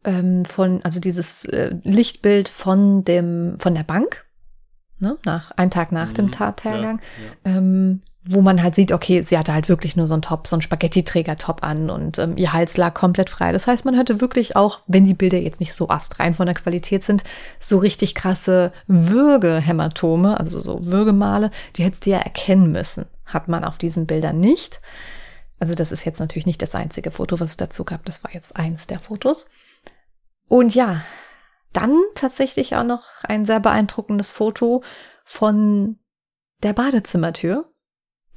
[0.03, 4.25] ähm, von, also dieses äh, Lichtbild von dem, von der Bank,
[4.99, 6.99] ne, nach, ein Tag nach mhm, dem Tathergang.
[7.45, 7.57] Ja, ja.
[7.57, 10.55] Ähm, wo man halt sieht, okay, sie hatte halt wirklich nur so einen Top, so
[10.55, 13.51] einen Spaghetti-Träger-Top an und ähm, ihr Hals lag komplett frei.
[13.51, 16.55] Das heißt, man hörte wirklich auch, wenn die Bilder jetzt nicht so astrein von der
[16.55, 17.23] Qualität sind,
[17.59, 23.05] so richtig krasse Würgehämatome, also so Würgemale, die hättest du ja erkennen müssen.
[23.25, 24.81] Hat man auf diesen Bildern nicht.
[25.59, 28.05] Also das ist jetzt natürlich nicht das einzige Foto, was es dazu gab.
[28.05, 29.49] Das war jetzt eines der Fotos.
[30.47, 31.01] Und ja,
[31.73, 34.83] dann tatsächlich auch noch ein sehr beeindruckendes Foto
[35.25, 35.99] von
[36.63, 37.71] der Badezimmertür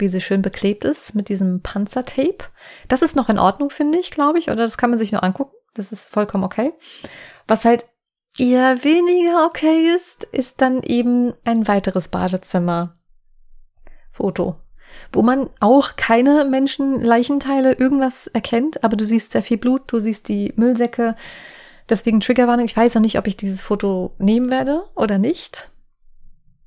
[0.00, 2.44] wie sie schön beklebt ist mit diesem Panzertape.
[2.88, 5.22] Das ist noch in Ordnung, finde ich, glaube ich, oder das kann man sich nur
[5.22, 5.54] angucken.
[5.74, 6.72] Das ist vollkommen okay.
[7.46, 7.84] Was halt
[8.38, 12.96] eher weniger okay ist, ist dann eben ein weiteres Badezimmer.
[14.10, 14.56] Foto.
[15.12, 20.28] Wo man auch keine Menschenleichenteile irgendwas erkennt, aber du siehst sehr viel Blut, du siehst
[20.28, 21.16] die Müllsäcke.
[21.88, 22.66] Deswegen Triggerwarnung.
[22.66, 25.70] Ich weiß noch nicht, ob ich dieses Foto nehmen werde oder nicht.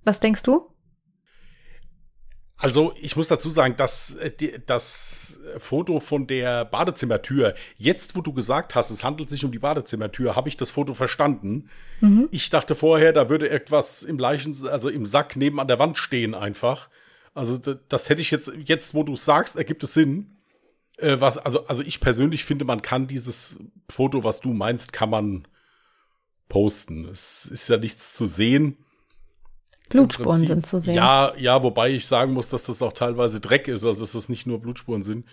[0.03, 0.72] Was denkst du?
[2.63, 4.31] Also ich muss dazu sagen, dass äh,
[4.65, 9.59] das Foto von der Badezimmertür, jetzt wo du gesagt hast, es handelt sich um die
[9.59, 11.69] Badezimmertür, habe ich das Foto verstanden.
[12.31, 15.97] Ich dachte vorher, da würde etwas im Leichen, also im Sack neben an der Wand
[15.97, 16.87] stehen einfach.
[17.33, 20.37] Also das hätte ich jetzt, jetzt wo du es sagst, ergibt es Sinn.
[20.99, 23.57] Äh, was, also, also ich persönlich finde, man kann dieses
[23.89, 25.47] Foto, was du meinst, kann man
[26.47, 27.09] posten.
[27.09, 28.77] Es ist ja nichts zu sehen.
[29.89, 30.95] Blutspuren Prinzip- sind zu sehen.
[30.95, 34.29] Ja, ja, wobei ich sagen muss, dass das auch teilweise Dreck ist, also dass das
[34.29, 35.25] nicht nur Blutspuren sind.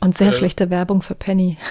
[0.00, 1.56] Und sehr äh, schlechte Werbung für Penny.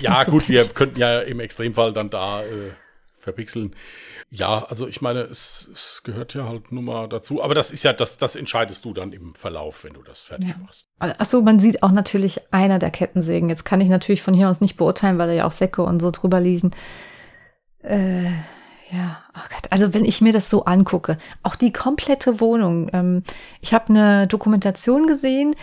[0.00, 0.58] Ja, gut, Penny.
[0.58, 2.70] wir könnten ja im Extremfall dann da äh,
[3.18, 3.74] verpixeln.
[4.30, 7.42] Ja, also ich meine, es, es gehört ja halt nun mal dazu.
[7.42, 10.48] Aber das ist ja, das, das entscheidest du dann im Verlauf, wenn du das fertig
[10.50, 10.54] Ja.
[10.62, 10.86] machst.
[11.00, 13.48] Achso, man sieht auch natürlich einer der Kettensägen.
[13.50, 16.00] Jetzt kann ich natürlich von hier aus nicht beurteilen, weil da ja auch Säcke und
[16.00, 16.70] so drüber liegen.
[17.82, 18.30] Äh,
[18.92, 19.64] ja, oh Gott.
[19.70, 22.90] Also wenn ich mir das so angucke, auch die komplette Wohnung.
[22.92, 23.22] Ähm,
[23.60, 25.56] ich habe eine Dokumentation gesehen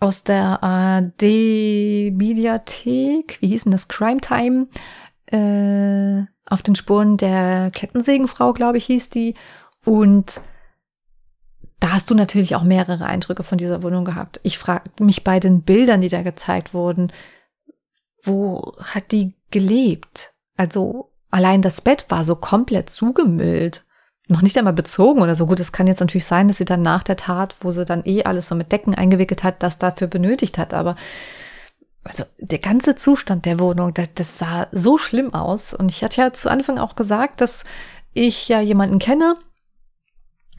[0.00, 3.38] aus der ARD-Mediathek.
[3.40, 3.86] Wie hieß denn das?
[3.86, 4.66] Crime Time.
[5.26, 9.34] Äh, auf den Spuren der Kettensägenfrau, glaube ich, hieß die.
[9.84, 10.40] Und
[11.78, 14.40] da hast du natürlich auch mehrere Eindrücke von dieser Wohnung gehabt.
[14.42, 17.12] Ich frage mich bei den Bildern, die da gezeigt wurden,
[18.24, 20.34] wo hat die gelebt?
[20.56, 23.84] Also allein das Bett war so komplett zugemüllt.
[24.28, 25.46] Noch nicht einmal bezogen oder so.
[25.46, 28.02] Gut, es kann jetzt natürlich sein, dass sie dann nach der Tat, wo sie dann
[28.04, 30.72] eh alles so mit Decken eingewickelt hat, das dafür benötigt hat.
[30.72, 30.94] Aber
[32.04, 35.74] also der ganze Zustand der Wohnung, das, das sah so schlimm aus.
[35.74, 37.64] Und ich hatte ja zu Anfang auch gesagt, dass
[38.12, 39.36] ich ja jemanden kenne,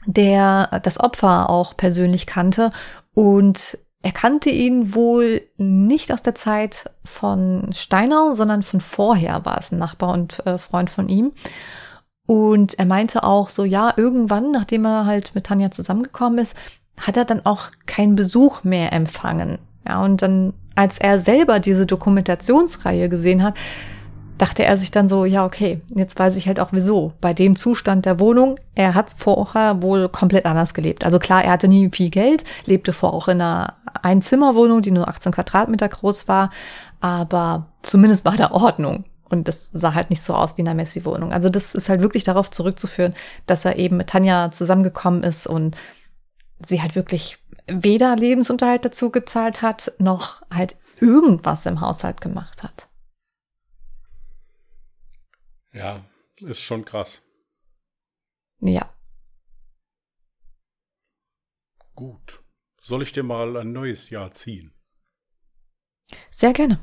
[0.06, 2.70] der das Opfer auch persönlich kannte
[3.14, 9.58] und er kannte ihn wohl nicht aus der Zeit von Steinau, sondern von vorher war
[9.58, 11.32] es ein Nachbar und äh, Freund von ihm.
[12.26, 16.54] Und er meinte auch so, ja, irgendwann, nachdem er halt mit Tanja zusammengekommen ist,
[17.00, 19.56] hat er dann auch keinen Besuch mehr empfangen.
[19.88, 23.54] Ja, und dann, als er selber diese Dokumentationsreihe gesehen hat,
[24.38, 27.12] dachte er sich dann so, ja, okay, jetzt weiß ich halt auch wieso.
[27.20, 31.04] Bei dem Zustand der Wohnung, er hat vorher wohl komplett anders gelebt.
[31.04, 35.08] Also klar, er hatte nie viel Geld, lebte vorher auch in einer Einzimmerwohnung, die nur
[35.08, 36.50] 18 Quadratmeter groß war,
[37.00, 39.04] aber zumindest war da Ordnung.
[39.28, 41.32] Und das sah halt nicht so aus wie in einer Messi-Wohnung.
[41.32, 43.14] Also das ist halt wirklich darauf zurückzuführen,
[43.46, 45.76] dass er eben mit Tanja zusammengekommen ist und
[46.60, 52.88] sie halt wirklich weder Lebensunterhalt dazu gezahlt hat, noch halt irgendwas im Haushalt gemacht hat.
[55.74, 56.04] Ja,
[56.36, 57.20] ist schon krass.
[58.60, 58.94] Ja.
[61.94, 62.42] Gut.
[62.80, 64.72] Soll ich dir mal ein neues Jahr ziehen?
[66.30, 66.78] Sehr gerne.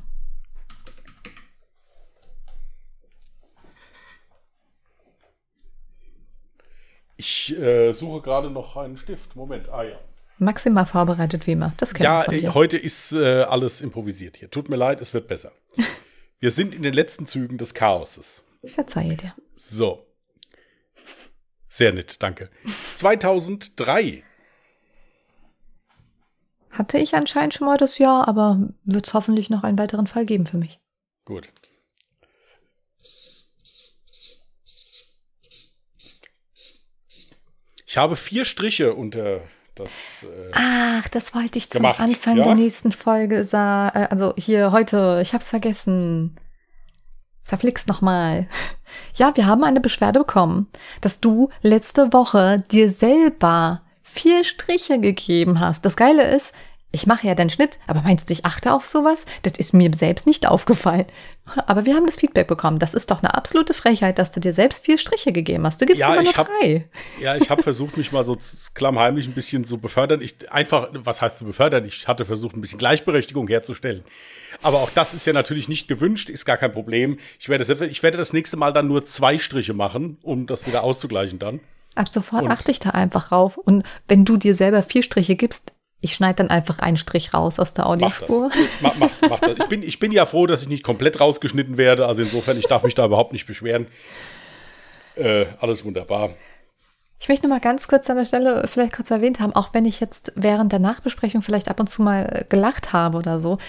[7.17, 9.35] Ich äh, suche gerade noch einen Stift.
[9.35, 9.99] Moment, ah ja.
[10.39, 11.73] Maximal vorbereitet wie immer.
[11.77, 12.53] Das kennt Ja, von äh, dir.
[12.55, 14.49] heute ist äh, alles improvisiert hier.
[14.49, 15.51] Tut mir leid, es wird besser.
[16.39, 18.43] Wir sind in den letzten Zügen des Chaoses.
[18.61, 19.33] Ich verzeihe dir.
[19.55, 20.05] So.
[21.67, 22.49] Sehr nett, danke.
[22.95, 24.23] 2003.
[26.69, 30.25] Hatte ich anscheinend schon mal das Jahr, aber wird es hoffentlich noch einen weiteren Fall
[30.25, 30.79] geben für mich.
[31.25, 31.49] Gut.
[37.85, 39.41] Ich habe vier Striche unter
[39.75, 39.89] das.
[40.23, 42.43] Äh, Ach, das wollte ich zum Gemacht, Anfang ja?
[42.45, 43.97] der nächsten Folge sagen.
[43.97, 46.37] Äh, also hier heute, ich hab's vergessen.
[47.51, 48.47] Verflixt nochmal.
[49.13, 50.67] Ja, wir haben eine Beschwerde bekommen,
[51.01, 55.83] dass du letzte Woche dir selber vier Striche gegeben hast.
[55.83, 56.53] Das Geile ist,
[56.93, 59.25] ich mache ja den Schnitt, aber meinst du, ich achte auf sowas?
[59.43, 61.05] Das ist mir selbst nicht aufgefallen.
[61.65, 62.79] Aber wir haben das Feedback bekommen.
[62.79, 65.81] Das ist doch eine absolute Frechheit, dass du dir selbst vier Striche gegeben hast.
[65.81, 66.87] Du gibst Ja, immer nur ich hab- drei.
[67.21, 68.37] ja, ich habe versucht, mich mal so
[68.73, 70.21] klammheimlich ein bisschen zu befördern.
[70.21, 71.85] Ich einfach, was heißt zu befördern?
[71.85, 74.03] Ich hatte versucht, ein bisschen Gleichberechtigung herzustellen.
[74.61, 77.17] Aber auch das ist ja natürlich nicht gewünscht, ist gar kein Problem.
[77.39, 80.67] Ich werde, selbst- ich werde das nächste Mal dann nur zwei Striche machen, um das
[80.67, 81.59] wieder auszugleichen dann.
[81.95, 83.57] Ab sofort Und- achte ich da einfach rauf.
[83.57, 85.71] Und wenn du dir selber vier Striche gibst,
[86.01, 88.29] ich schneide dann einfach einen Strich raus aus der Mach das.
[88.29, 88.51] Audiospur.
[88.81, 89.57] Mach, mach, mach das.
[89.59, 92.07] Ich, bin, ich bin ja froh, dass ich nicht komplett rausgeschnitten werde.
[92.07, 93.87] Also insofern, ich darf mich da überhaupt nicht beschweren.
[95.15, 96.31] Äh, alles wunderbar.
[97.19, 99.85] Ich möchte noch mal ganz kurz an der Stelle vielleicht kurz erwähnt haben, auch wenn
[99.85, 103.59] ich jetzt während der Nachbesprechung vielleicht ab und zu mal gelacht habe oder so.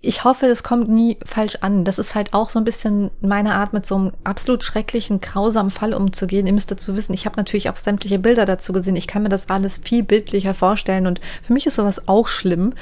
[0.00, 1.84] Ich hoffe, es kommt nie falsch an.
[1.84, 5.70] Das ist halt auch so ein bisschen meine Art, mit so einem absolut schrecklichen, grausamen
[5.70, 6.48] Fall umzugehen.
[6.48, 8.96] Ihr müsst dazu wissen, ich habe natürlich auch sämtliche Bilder dazu gesehen.
[8.96, 12.74] Ich kann mir das alles viel bildlicher vorstellen und für mich ist sowas auch schlimm.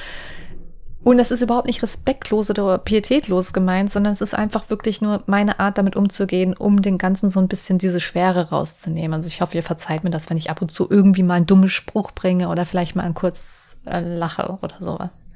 [1.06, 5.22] Und das ist überhaupt nicht respektlos oder pietätlos gemeint, sondern es ist einfach wirklich nur
[5.26, 9.14] meine Art, damit umzugehen, um den Ganzen so ein bisschen diese Schwere rauszunehmen.
[9.14, 11.46] Also ich hoffe, ihr verzeiht mir das, wenn ich ab und zu irgendwie mal einen
[11.46, 15.28] dummen Spruch bringe oder vielleicht mal ein kurz äh, lache oder sowas.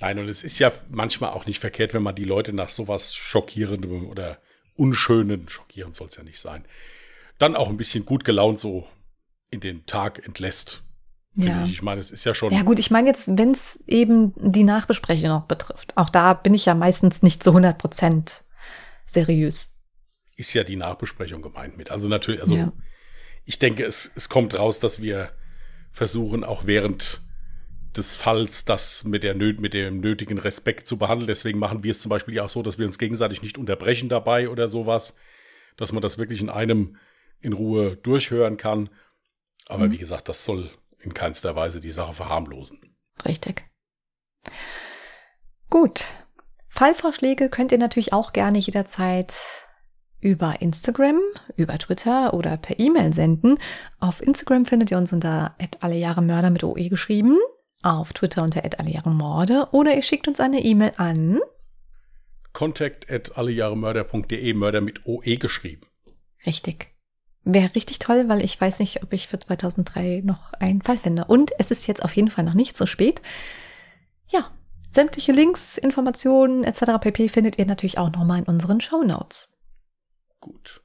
[0.00, 3.14] Nein, und es ist ja manchmal auch nicht verkehrt, wenn man die Leute nach sowas
[3.14, 4.38] schockierendem oder
[4.74, 6.64] unschönen, schockierend soll es ja nicht sein,
[7.38, 8.86] dann auch ein bisschen gut gelaunt so
[9.50, 10.82] in den Tag entlässt.
[11.34, 11.64] Ja.
[11.64, 11.72] Ich.
[11.72, 12.52] ich meine, es ist ja schon.
[12.52, 15.96] Ja, gut, ich meine jetzt, wenn es eben die Nachbesprechung noch betrifft.
[15.96, 18.44] Auch da bin ich ja meistens nicht zu 100 Prozent
[19.04, 19.68] seriös.
[20.36, 21.90] Ist ja die Nachbesprechung gemeint mit.
[21.90, 22.72] Also natürlich, also ja.
[23.44, 25.30] ich denke, es, es kommt raus, dass wir
[25.92, 27.22] versuchen, auch während
[27.96, 31.26] des Falls das mit, der, mit dem nötigen Respekt zu behandeln.
[31.26, 34.08] Deswegen machen wir es zum Beispiel ja auch so, dass wir uns gegenseitig nicht unterbrechen
[34.08, 35.14] dabei oder sowas,
[35.76, 36.96] dass man das wirklich in einem
[37.40, 38.90] in Ruhe durchhören kann.
[39.66, 39.92] Aber mhm.
[39.92, 42.96] wie gesagt, das soll in keinster Weise die Sache verharmlosen.
[43.24, 43.64] Richtig.
[45.70, 46.06] Gut.
[46.68, 49.34] Fallvorschläge könnt ihr natürlich auch gerne jederzeit
[50.20, 51.20] über Instagram,
[51.56, 53.58] über Twitter oder per E-Mail senden.
[54.00, 57.38] Auf Instagram findet ihr uns unter allejahremörder mit OE geschrieben,
[57.86, 61.40] auf Twitter unter allejahremorde oder ihr schickt uns eine E-Mail an
[62.56, 65.86] contact at allejahremörder.de, Mörder mit OE geschrieben.
[66.46, 66.88] Richtig.
[67.44, 71.26] Wäre richtig toll, weil ich weiß nicht, ob ich für 2003 noch einen Fall finde.
[71.26, 73.20] Und es ist jetzt auf jeden Fall noch nicht so spät.
[74.28, 74.50] Ja,
[74.90, 76.98] sämtliche Links, Informationen etc.
[76.98, 77.28] pp.
[77.28, 79.52] findet ihr natürlich auch nochmal in unseren Show Notes.
[80.40, 80.82] Gut.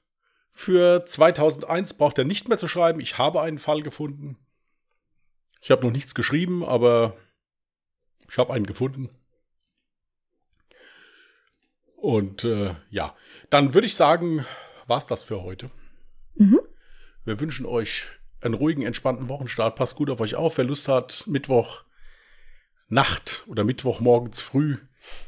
[0.52, 3.00] Für 2001 braucht er nicht mehr zu schreiben.
[3.00, 4.41] Ich habe einen Fall gefunden.
[5.62, 7.16] Ich habe noch nichts geschrieben, aber
[8.30, 9.10] ich habe einen gefunden.
[11.96, 13.16] Und äh, ja,
[13.52, 14.46] dann würde ich sagen,
[14.88, 15.70] war's das für heute.
[16.36, 16.60] Mhm.
[17.24, 18.08] Wir wünschen euch
[18.42, 19.76] einen ruhigen, entspannten Wochenstart.
[19.76, 20.58] Passt gut auf euch auf.
[20.58, 21.84] Wer Lust hat, Mittwoch
[22.88, 24.78] Nacht oder Mittwoch morgens früh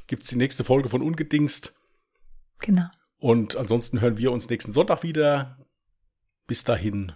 [0.08, 1.76] gibt es die nächste Folge von Ungedingst.
[2.60, 2.88] Genau.
[3.18, 5.58] Und ansonsten hören wir uns nächsten Sonntag wieder.
[6.46, 7.14] Bis dahin,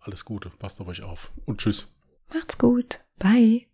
[0.00, 1.86] alles Gute, passt auf euch auf und tschüss.
[2.32, 3.00] Macht's gut.
[3.18, 3.66] Bye.